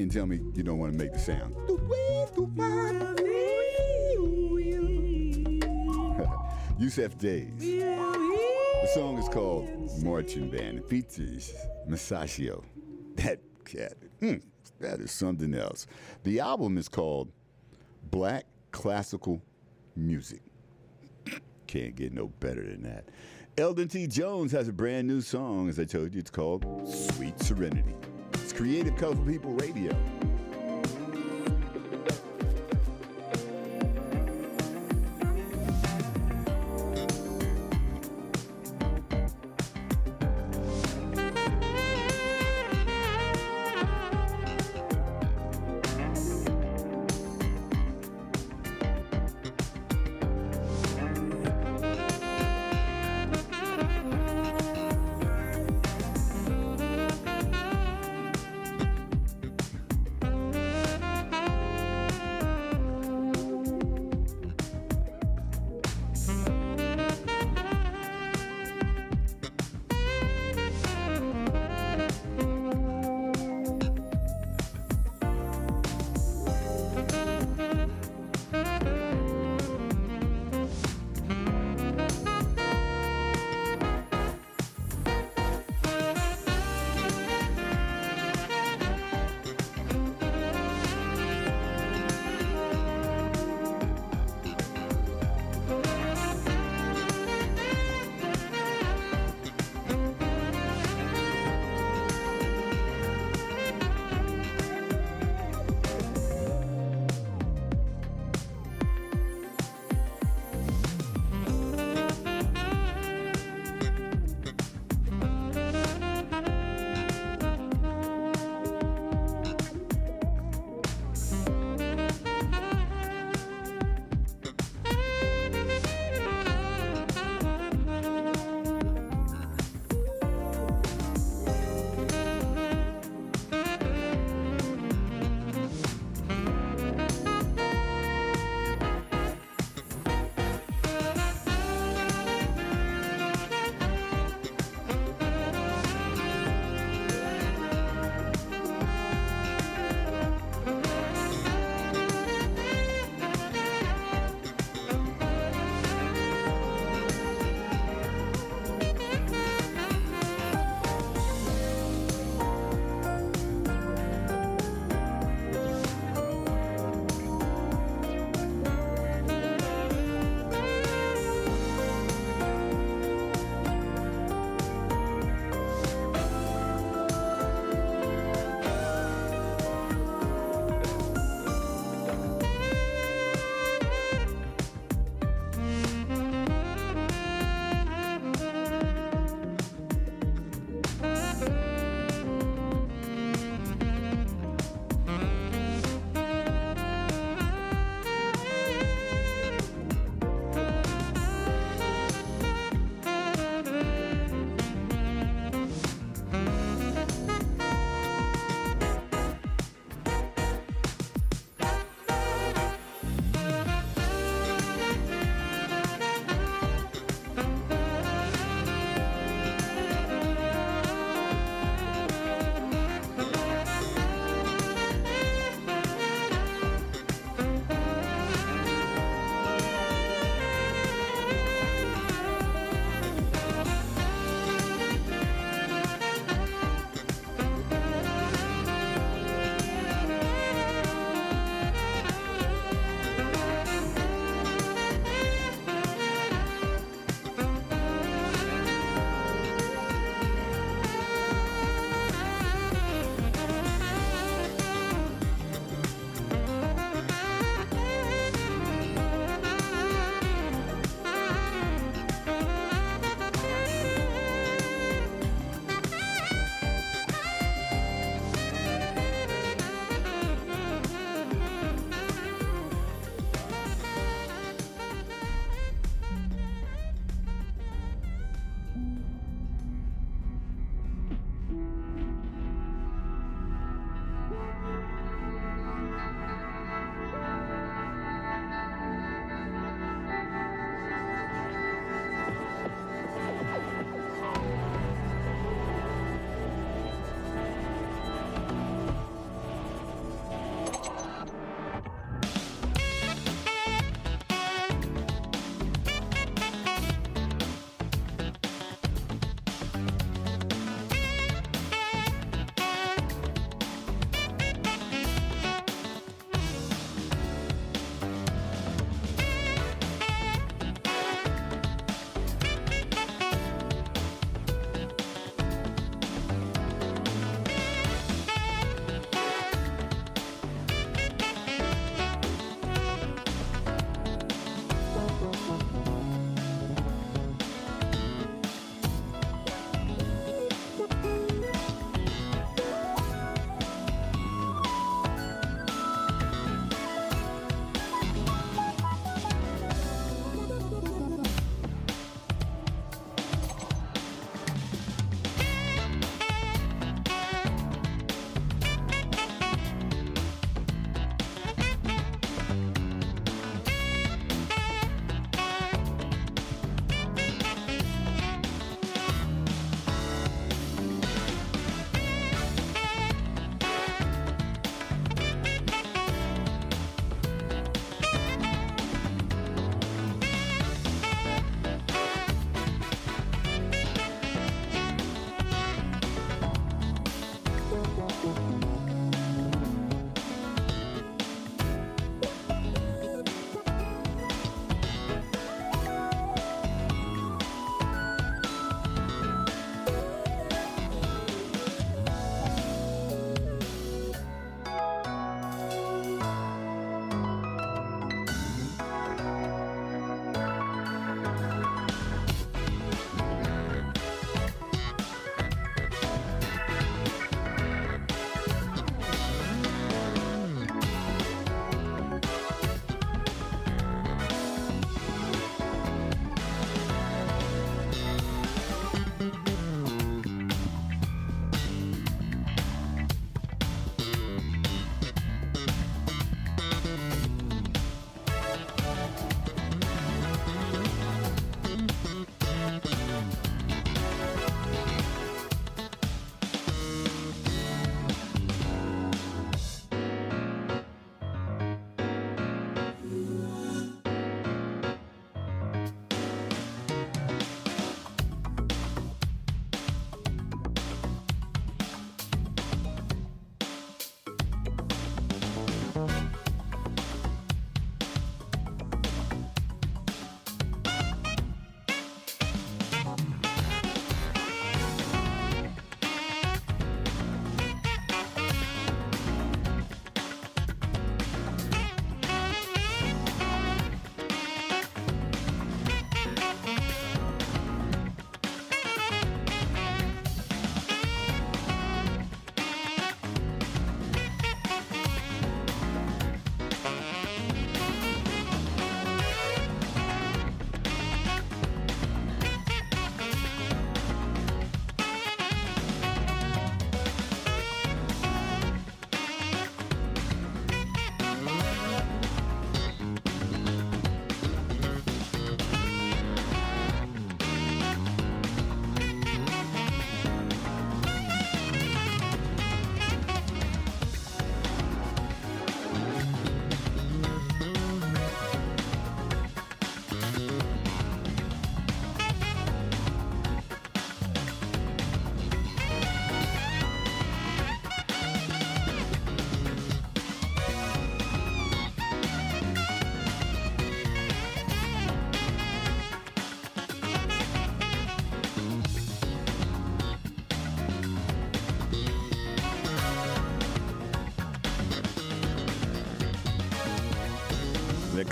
and 0.08 0.14
tell 0.14 0.26
me 0.26 0.40
you 0.54 0.62
don't 0.62 0.78
want 0.78 0.90
to 0.90 0.98
make 0.98 1.12
the 1.12 1.18
sound. 1.18 1.54
Yussef 6.80 7.18
Dayes. 7.18 7.58
The 7.58 8.88
song 8.94 9.18
is 9.18 9.28
called 9.28 9.68
Marching 10.02 10.48
Band. 10.48 10.78
It 10.78 10.88
features 10.88 11.52
Masego. 11.86 12.64
That 13.16 13.40
cat, 13.66 13.94
mm, 14.22 14.40
that 14.80 15.00
is 15.00 15.10
something 15.10 15.54
else. 15.54 15.86
The 16.22 16.40
album 16.40 16.78
is 16.78 16.88
called 16.88 17.30
Black 18.10 18.46
Classical 18.70 19.42
Music. 19.94 20.40
Can't 21.66 21.94
get 21.94 22.14
no 22.14 22.28
better 22.40 22.62
than 22.62 22.82
that. 22.84 23.04
Eldon 23.58 23.88
T. 23.88 24.06
Jones 24.06 24.52
has 24.52 24.68
a 24.68 24.72
brand 24.72 25.06
new 25.06 25.20
song, 25.20 25.68
as 25.68 25.78
I 25.78 25.84
told 25.84 26.14
you. 26.14 26.20
It's 26.20 26.30
called 26.30 26.64
Sweet 26.88 27.38
Serenity. 27.40 27.94
It's 28.48 28.56
Creative 28.56 28.96
Colorful 28.96 29.26
People 29.26 29.52
Radio. 29.52 29.94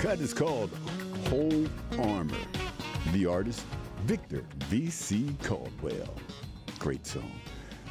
Cut 0.07 0.21
is 0.21 0.33
called 0.33 0.69
Whole 1.27 1.65
Armor. 1.99 2.33
The 3.11 3.25
artist, 3.25 3.65
Victor 4.05 4.45
V.C. 4.69 5.35
Caldwell. 5.43 6.15
Great 6.79 7.05
song. 7.05 7.29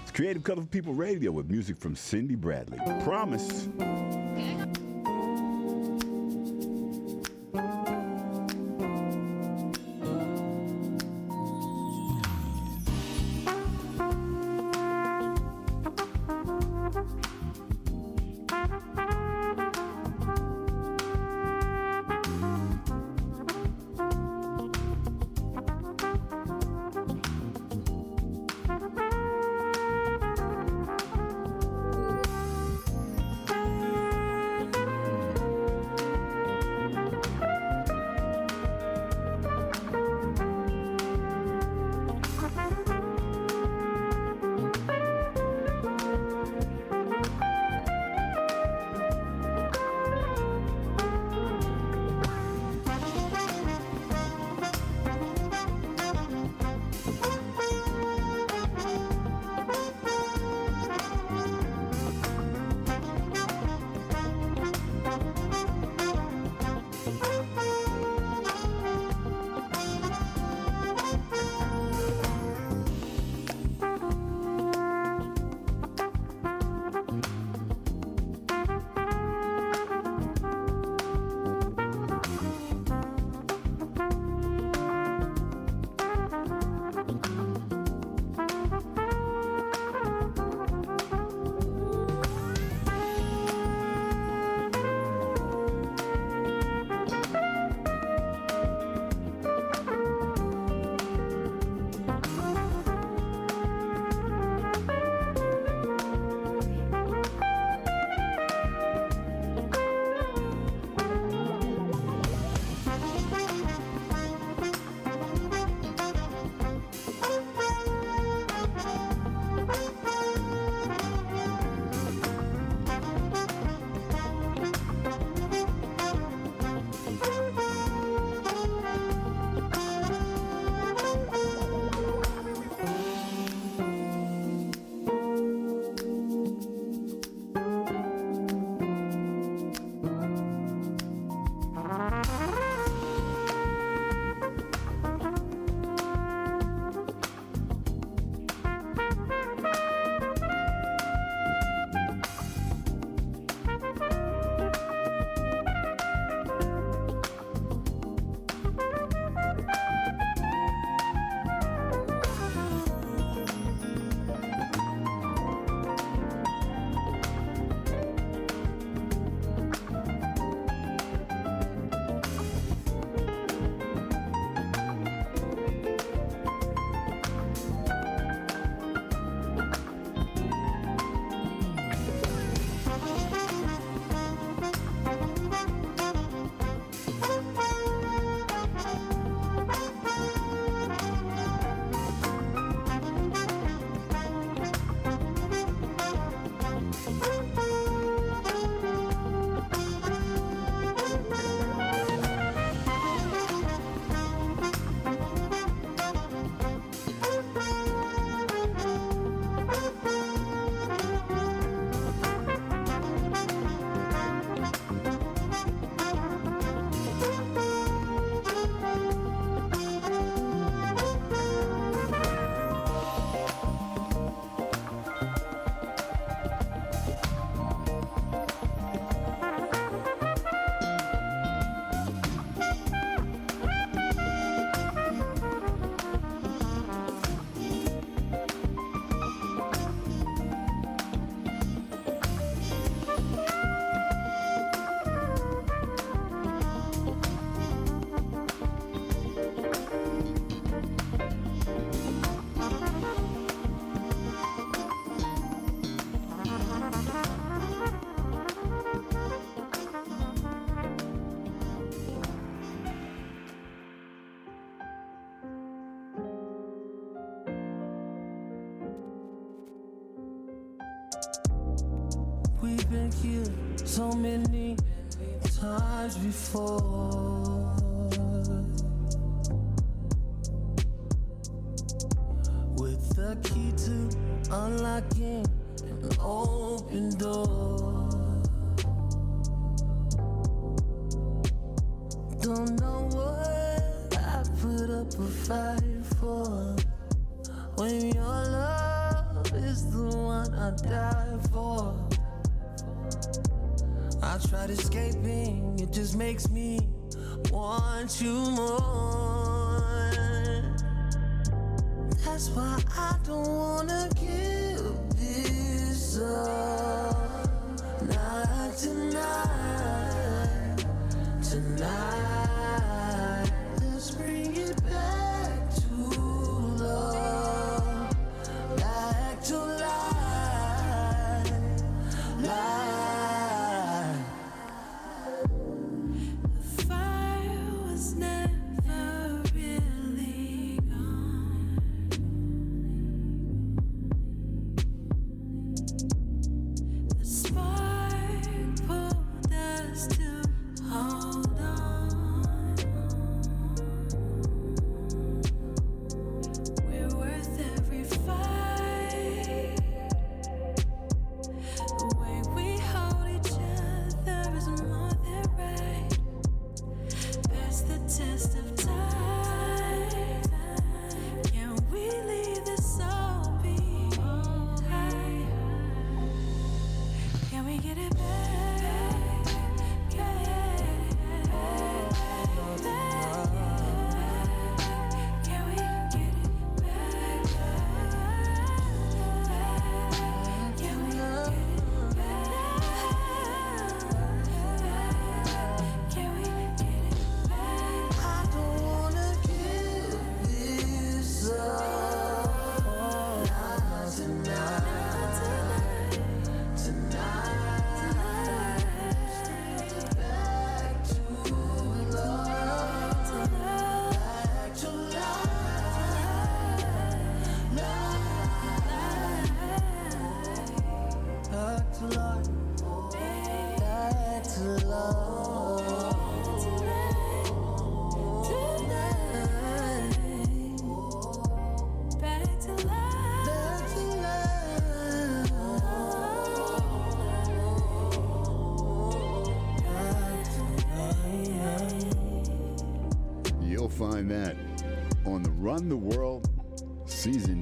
It's 0.01 0.13
Creative 0.13 0.43
Colorful 0.43 0.69
People 0.69 0.95
Radio 0.95 1.31
with 1.31 1.51
music 1.51 1.77
from 1.77 1.95
Cindy 1.95 2.35
Bradley. 2.35 2.79
Promise. 3.05 3.69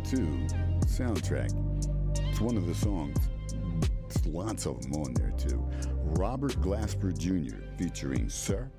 Two 0.04 0.46
soundtrack. 0.86 1.50
It's 2.30 2.40
one 2.40 2.58
of 2.58 2.66
the 2.66 2.74
songs. 2.74 3.16
There's 4.02 4.26
lots 4.26 4.66
of 4.66 4.82
them 4.82 4.92
on 5.00 5.14
there 5.14 5.32
too. 5.38 5.64
Robert 6.18 6.52
Glasper 6.60 7.16
Jr. 7.16 7.56
featuring 7.78 8.28
SiR 8.28 8.70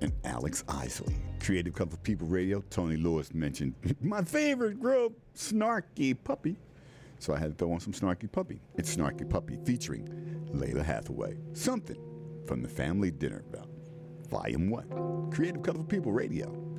and 0.00 0.12
Alex 0.24 0.62
Isley. 0.68 1.16
Creative 1.40 1.74
Colorful 1.74 1.98
People 2.04 2.28
Radio. 2.28 2.62
Tony 2.70 2.96
Lewis 2.96 3.34
mentioned 3.34 3.74
my 4.00 4.22
favorite 4.22 4.80
group, 4.80 5.18
Snarky 5.34 6.16
Puppy. 6.22 6.56
So 7.18 7.34
I 7.34 7.38
had 7.38 7.50
to 7.50 7.54
throw 7.56 7.72
on 7.72 7.80
some 7.80 7.92
Snarky 7.92 8.30
Puppy. 8.30 8.60
It's 8.76 8.94
Snarky 8.94 9.28
Puppy 9.28 9.58
featuring 9.64 10.06
Lalah 10.54 10.84
Hathaway. 10.84 11.36
Something 11.54 11.98
from 12.46 12.62
the 12.62 12.68
family 12.68 13.10
dinner 13.10 13.42
about 13.52 13.68
volume 14.28 14.70
one. 14.70 15.30
Creative 15.32 15.62
Colorful 15.62 15.86
People 15.86 16.12
Radio. 16.12 16.71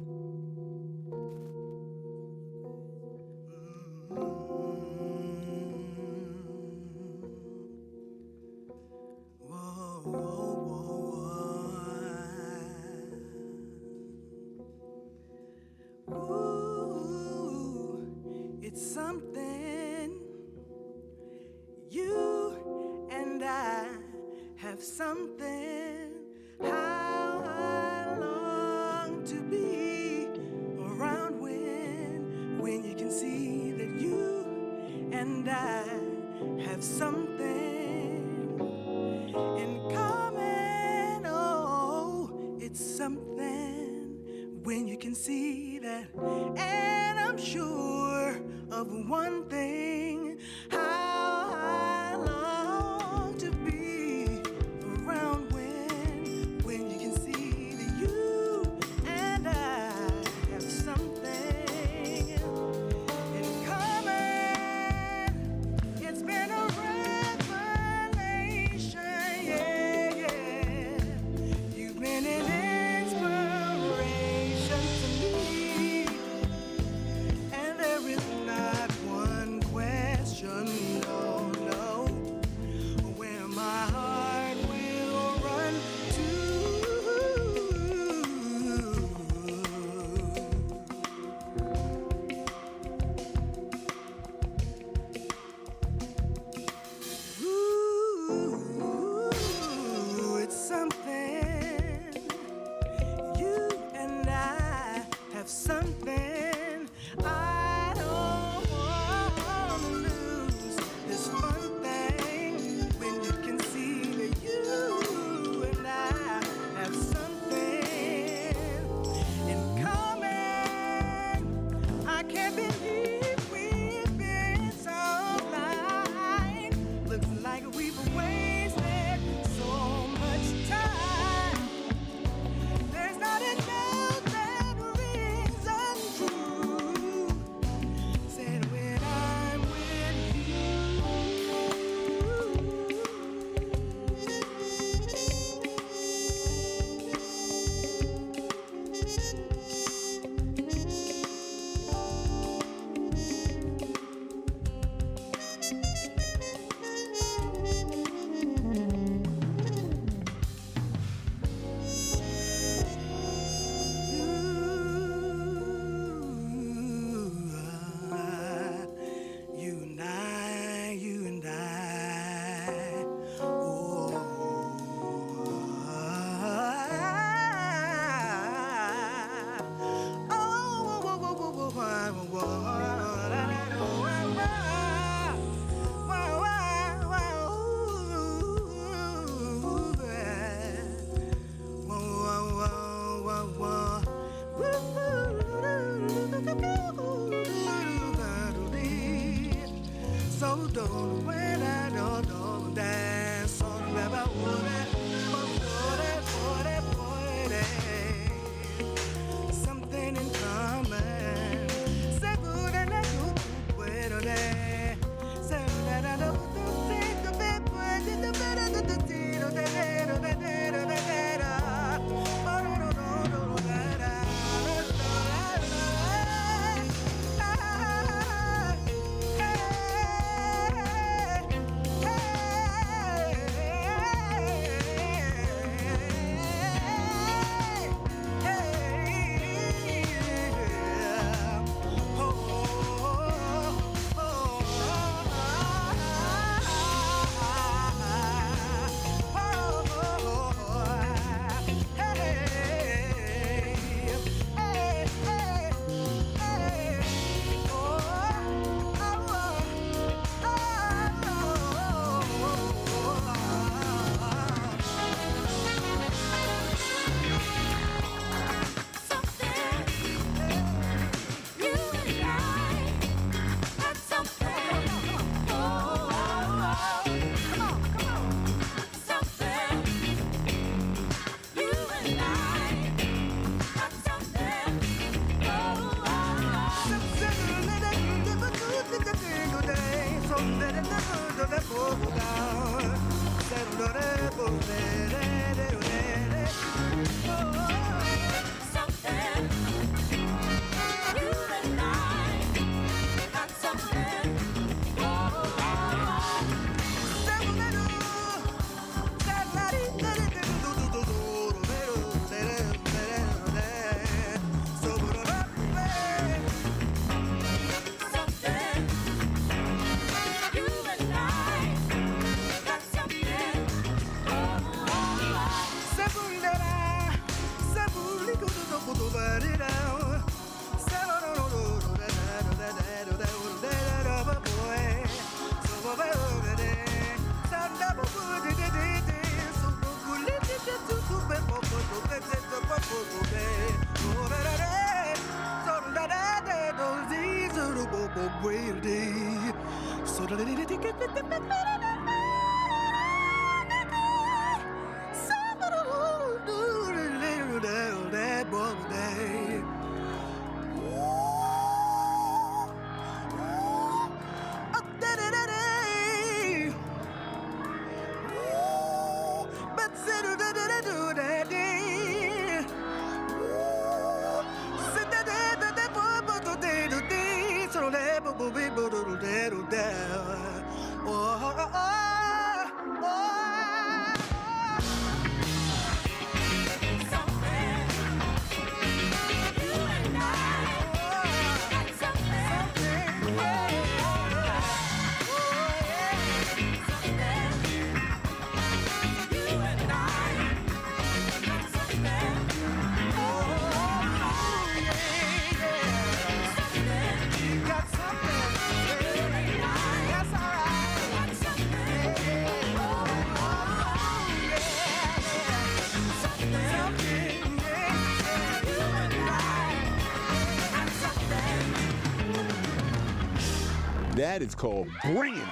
that 424.33 424.41
is 424.41 424.55
called 424.55 424.87
bringing 425.03 425.47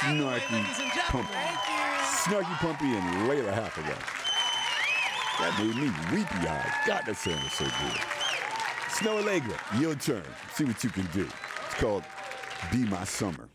Snarky 0.00 0.64
Puppy. 1.08 1.28
Snarky 2.24 2.56
Puppy 2.56 2.86
and 2.86 3.28
Lalah 3.28 3.52
Hathaway. 3.52 3.98
That 5.40 5.54
made 5.58 5.76
me 5.76 5.90
weepy 6.10 6.48
eyes. 6.48 6.72
God, 6.86 7.02
that 7.04 7.16
sounded 7.16 7.50
so 7.50 7.64
good. 7.66 8.00
Snoh 8.88 9.22
Aalegra, 9.22 9.58
your 9.78 9.94
turn. 9.94 10.24
See 10.54 10.64
what 10.64 10.82
you 10.82 10.88
can 10.88 11.06
do. 11.12 11.28
It's 11.66 11.74
called 11.74 12.04
Be 12.72 12.78
My 12.78 13.04
Summer. 13.04 13.50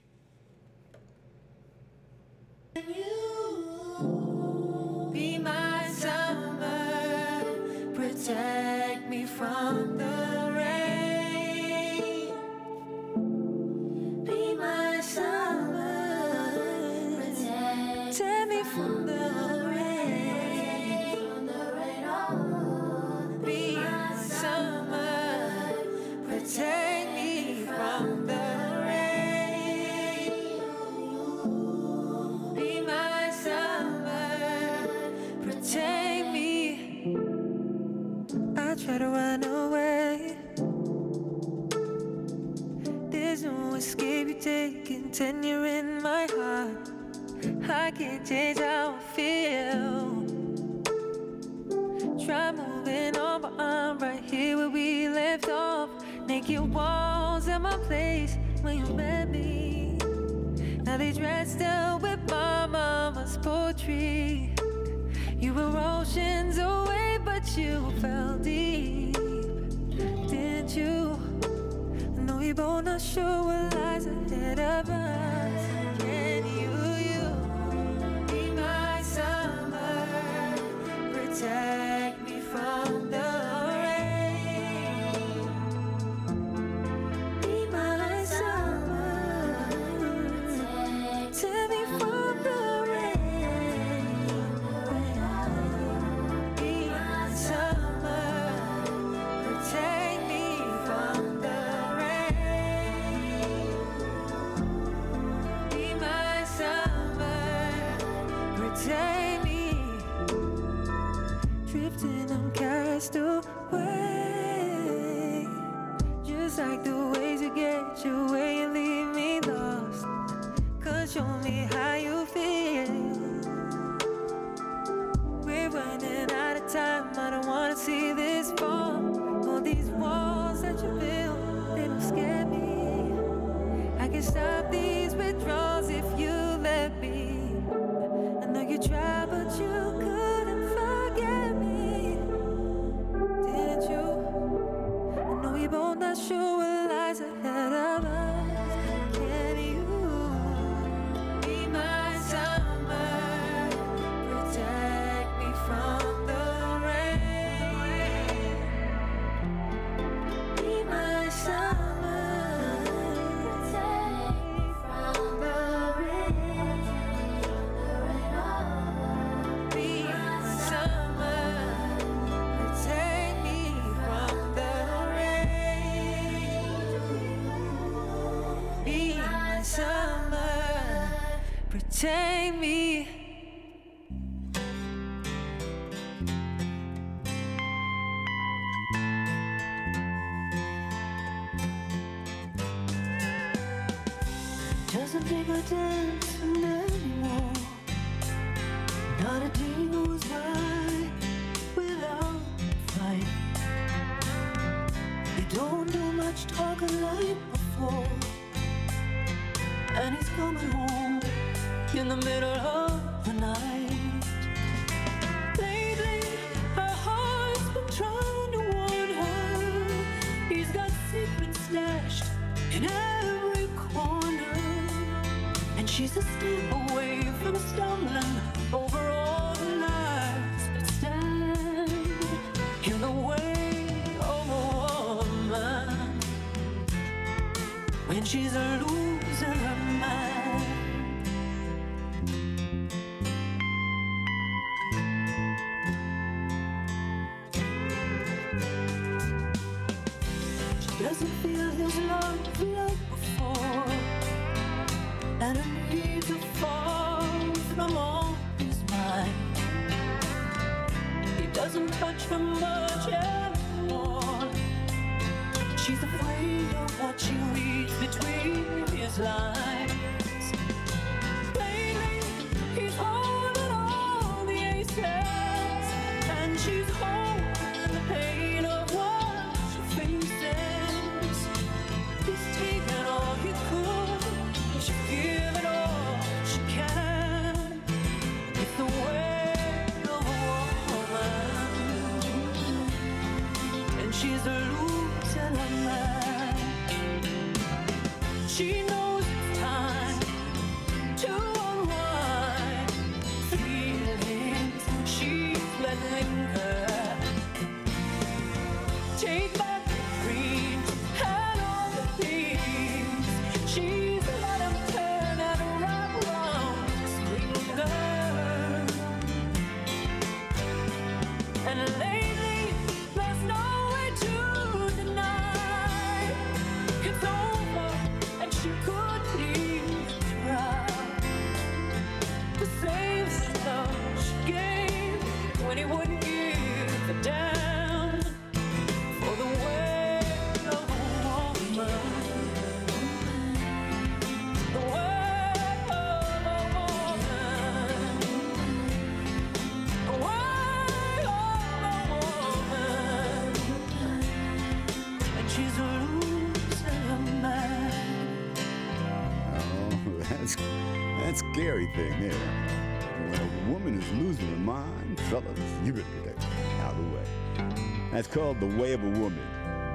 The 368.60 368.66
Way 368.66 368.92
of 368.92 369.02
a 369.02 369.10
Woman, 369.12 369.40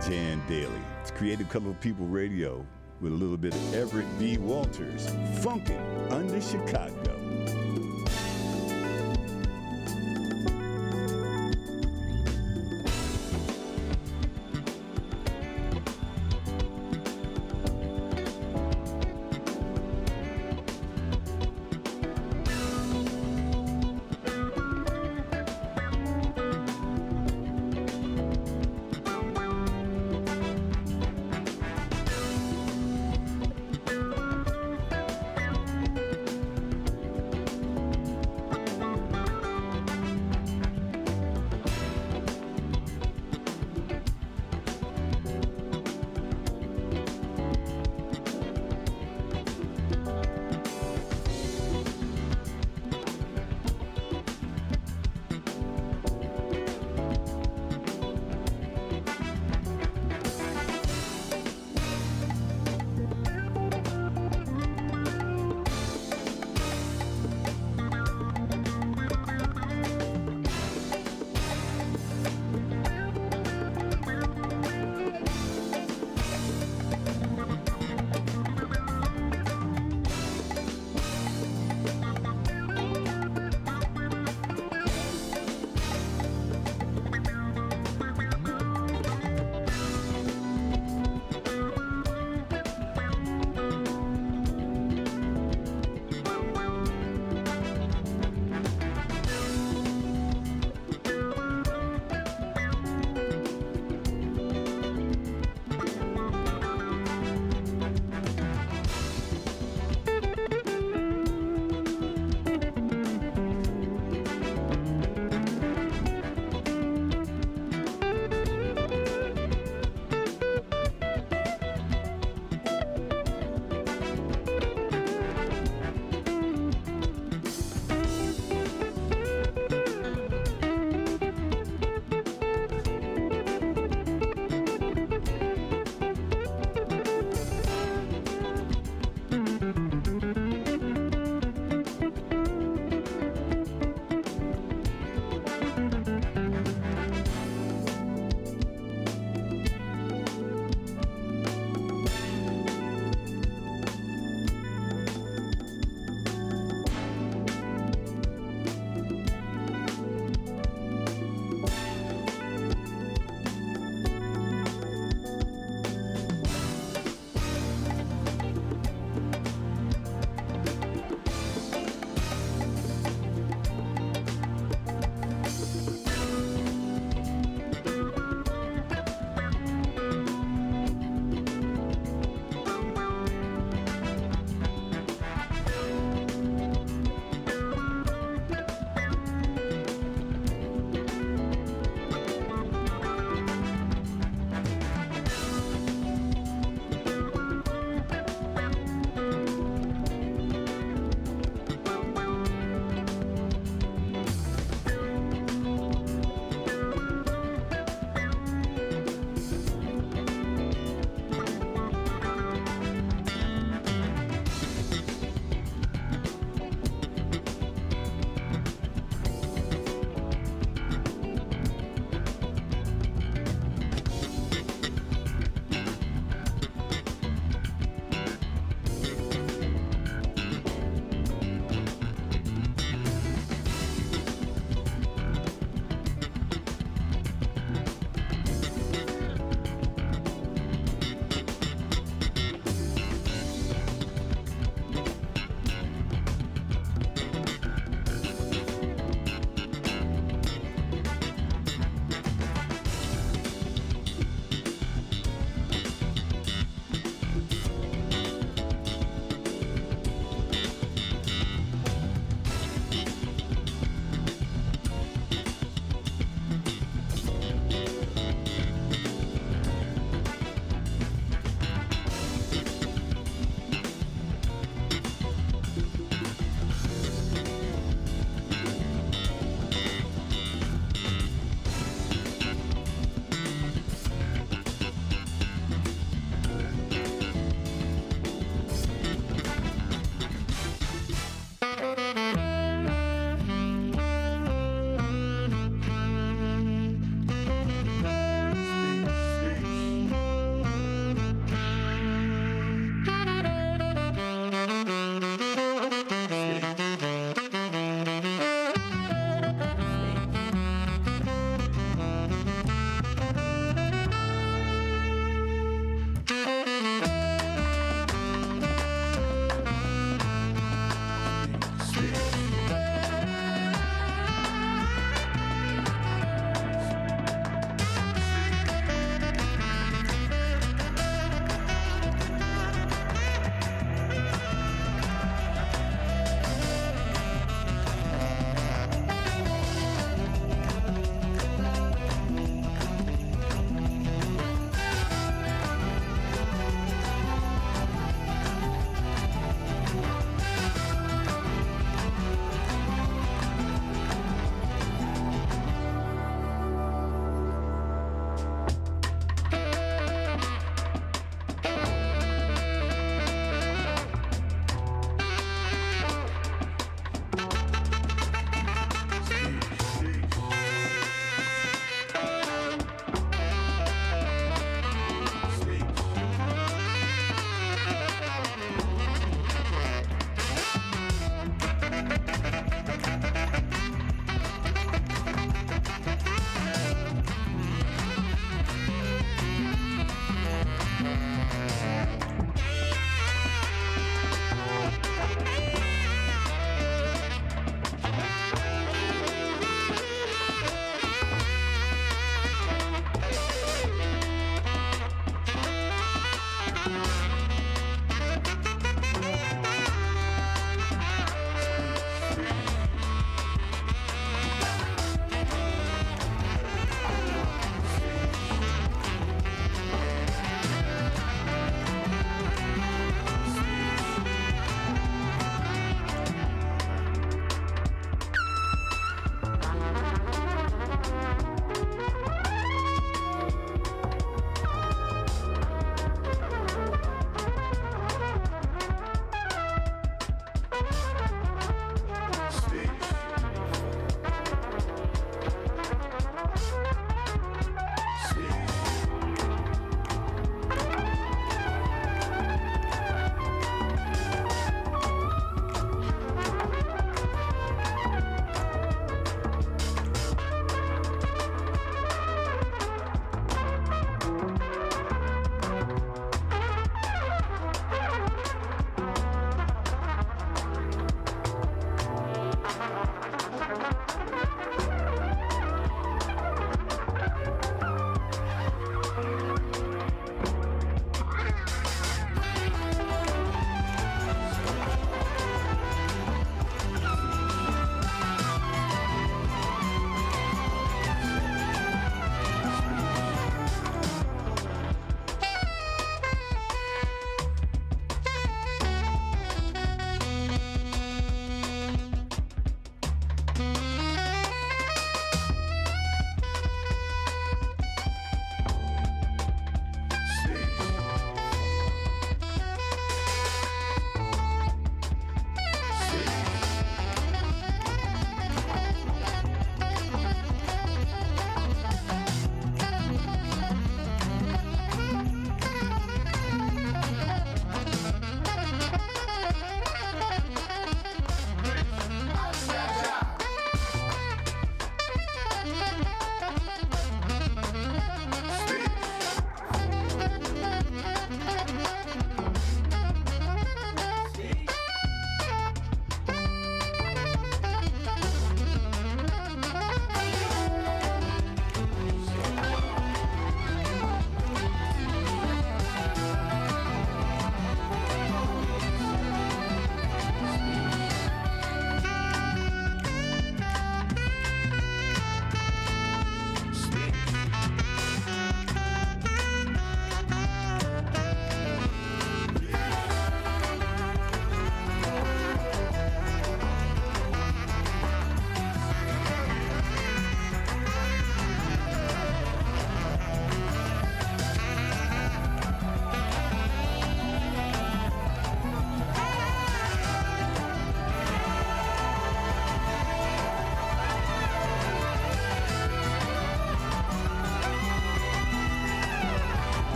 Jan 0.00 0.42
Daley. 0.48 0.80
It's 1.02 1.10
Creative 1.10 1.46
Colorful 1.50 1.74
People 1.82 2.06
Radio 2.06 2.64
with 3.02 3.12
a 3.12 3.14
little 3.14 3.36
bit 3.36 3.54
of 3.54 3.74
Everett 3.74 4.06
B. 4.18 4.38
Walters, 4.38 5.06
Funkin' 5.42 6.10
Under 6.10 6.40
Chicago. 6.40 6.93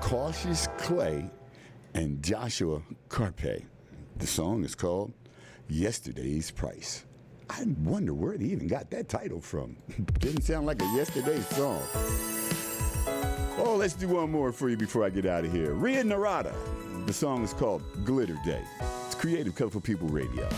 Cautious 0.00 0.68
Clay 0.78 1.30
and 1.94 2.22
Joshua 2.22 2.82
Kerpeh. 3.08 3.64
The 4.16 4.26
song 4.26 4.64
is 4.64 4.74
called 4.74 5.12
Yesterday's 5.68 6.50
Price. 6.50 7.04
I 7.50 7.64
wonder 7.82 8.12
where 8.14 8.36
they 8.36 8.46
even 8.46 8.66
got 8.66 8.90
that 8.90 9.08
title 9.08 9.40
from. 9.40 9.76
Didn't 10.18 10.42
sound 10.42 10.66
like 10.66 10.80
a 10.82 10.92
yesterday 10.94 11.40
song. 11.40 11.82
Oh, 13.58 13.76
let's 13.78 13.94
do 13.94 14.08
one 14.08 14.30
more 14.30 14.52
for 14.52 14.68
you 14.68 14.76
before 14.76 15.04
I 15.04 15.10
get 15.10 15.26
out 15.26 15.44
of 15.44 15.52
here. 15.52 15.72
Rei 15.72 15.94
Narita. 15.96 16.54
The 17.06 17.12
song 17.12 17.42
is 17.42 17.54
called 17.54 17.82
Glitter 18.04 18.38
Day. 18.44 18.62
It's 19.06 19.14
Creative 19.14 19.54
Colorful 19.54 19.80
People 19.80 20.08
Radio. 20.08 20.48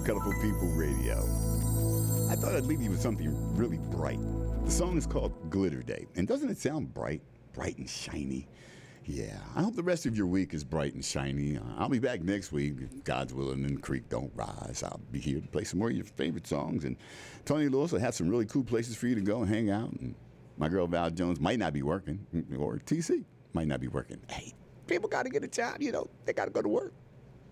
Creative 0.00 0.22
Colorful 0.22 0.42
People 0.42 0.68
Radio. 0.68 1.16
I 2.30 2.36
thought 2.36 2.54
I'd 2.54 2.64
leave 2.64 2.80
you 2.80 2.90
with 2.90 3.00
something 3.00 3.56
really 3.56 3.78
bright. 3.78 4.18
The 4.64 4.70
song 4.70 4.96
is 4.96 5.06
called 5.06 5.50
Glitter 5.50 5.82
Day. 5.82 6.06
And 6.16 6.26
doesn't 6.26 6.48
it 6.48 6.58
sound 6.58 6.94
bright? 6.94 7.22
Bright 7.52 7.76
and 7.78 7.88
shiny. 7.88 8.48
Yeah, 9.04 9.38
I 9.56 9.62
hope 9.62 9.74
the 9.74 9.82
rest 9.82 10.06
of 10.06 10.16
your 10.16 10.26
week 10.26 10.54
is 10.54 10.64
bright 10.64 10.94
and 10.94 11.04
shiny. 11.04 11.58
I'll 11.76 11.88
be 11.88 11.98
back 11.98 12.22
next 12.22 12.52
week, 12.52 12.74
if 12.80 13.04
God's 13.04 13.34
willing 13.34 13.64
and 13.64 13.76
the 13.76 13.80
creek 13.80 14.08
don't 14.08 14.32
rise. 14.34 14.82
I'll 14.84 15.00
be 15.10 15.18
here 15.18 15.40
to 15.40 15.48
play 15.48 15.64
some 15.64 15.80
more 15.80 15.90
of 15.90 15.96
your 15.96 16.04
favorite 16.04 16.46
songs. 16.46 16.84
And 16.84 16.96
Tony 17.44 17.68
Lewis 17.68 17.92
will 17.92 18.00
have 18.00 18.14
some 18.14 18.28
really 18.28 18.46
cool 18.46 18.64
places 18.64 18.96
for 18.96 19.06
you 19.06 19.14
to 19.16 19.20
go 19.20 19.42
and 19.42 19.48
hang 19.48 19.70
out. 19.70 19.90
And 19.92 20.14
my 20.56 20.68
girl 20.68 20.86
Val 20.86 21.10
Jones 21.10 21.40
might 21.40 21.58
not 21.58 21.72
be 21.72 21.82
working, 21.82 22.24
mm, 22.34 22.58
or 22.58 22.78
TC 22.78 23.24
might 23.52 23.68
not 23.68 23.80
be 23.80 23.88
working. 23.88 24.20
Hey, 24.28 24.52
people 24.86 25.08
got 25.08 25.24
to 25.24 25.30
get 25.30 25.44
a 25.44 25.48
job, 25.48 25.82
you 25.82 25.92
know, 25.92 26.08
they 26.24 26.32
got 26.32 26.46
to 26.46 26.50
go 26.50 26.62
to 26.62 26.68
work. 26.68 26.92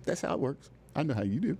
That's 0.05 0.20
how 0.20 0.35
it 0.35 0.41
works. 0.41 0.70
I 0.95 1.03
know 1.03 1.15
how 1.15 1.25
you 1.25 1.41
do. 1.41 1.59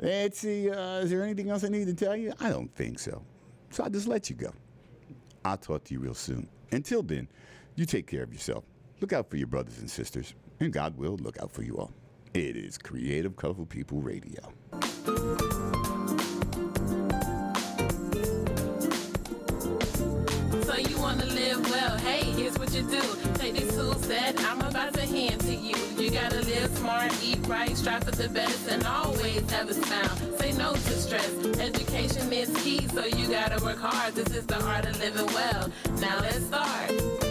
Let's 0.00 0.38
see, 0.38 0.70
uh, 0.70 0.98
is 1.00 1.10
there 1.10 1.22
anything 1.24 1.50
else 1.50 1.64
I 1.64 1.68
need 1.68 1.86
to 1.86 1.94
tell 1.94 2.16
you? 2.16 2.32
I 2.40 2.50
don't 2.50 2.72
think 2.74 2.98
so. 2.98 3.22
So 3.70 3.82
I'll 3.82 3.90
just 3.90 4.06
let 4.06 4.30
you 4.30 4.36
go. 4.36 4.52
I'll 5.44 5.56
talk 5.56 5.84
to 5.84 5.94
you 5.94 6.00
real 6.00 6.14
soon. 6.14 6.48
Until 6.70 7.02
then, 7.02 7.28
you 7.74 7.84
take 7.84 8.06
care 8.06 8.22
of 8.22 8.32
yourself. 8.32 8.64
Look 9.00 9.12
out 9.12 9.28
for 9.30 9.36
your 9.36 9.46
brothers 9.46 9.78
and 9.78 9.90
sisters, 9.90 10.34
and 10.60 10.72
God 10.72 10.96
will 10.96 11.16
look 11.16 11.40
out 11.40 11.50
for 11.50 11.62
you 11.62 11.76
all. 11.78 11.92
It 12.34 12.56
is 12.56 12.78
Creative 12.78 13.34
Colorful 13.36 13.66
People 13.66 14.00
Radio. 14.00 14.52
Wanna 21.08 21.24
live 21.24 21.70
well? 21.70 21.96
Hey, 21.96 22.22
here's 22.32 22.58
what 22.58 22.70
you 22.74 22.82
do. 22.82 23.00
Take 23.34 23.54
these 23.54 23.74
tools 23.74 24.06
that 24.08 24.38
I'm 24.44 24.60
about 24.60 24.92
to 24.92 25.06
hand 25.06 25.40
to 25.40 25.54
you. 25.54 25.74
You 25.96 26.10
gotta 26.10 26.42
live 26.42 26.70
smart, 26.76 27.10
eat 27.24 27.38
right, 27.46 27.74
strive 27.74 28.04
for 28.04 28.10
the 28.10 28.28
best, 28.28 28.68
and 28.68 28.84
always 28.84 29.50
have 29.50 29.70
a 29.70 29.74
smile. 29.74 30.16
Say 30.38 30.52
no 30.52 30.74
to 30.74 30.94
stress. 31.04 31.32
Education 31.58 32.30
is 32.30 32.54
key, 32.62 32.86
so 32.88 33.06
you 33.06 33.26
gotta 33.26 33.64
work 33.64 33.78
hard. 33.78 34.16
This 34.16 34.36
is 34.36 34.44
the 34.44 34.62
art 34.66 34.84
of 34.84 34.98
living 35.00 35.32
well. 35.32 35.70
Now 35.98 36.18
let's 36.20 36.44
start. 36.44 37.27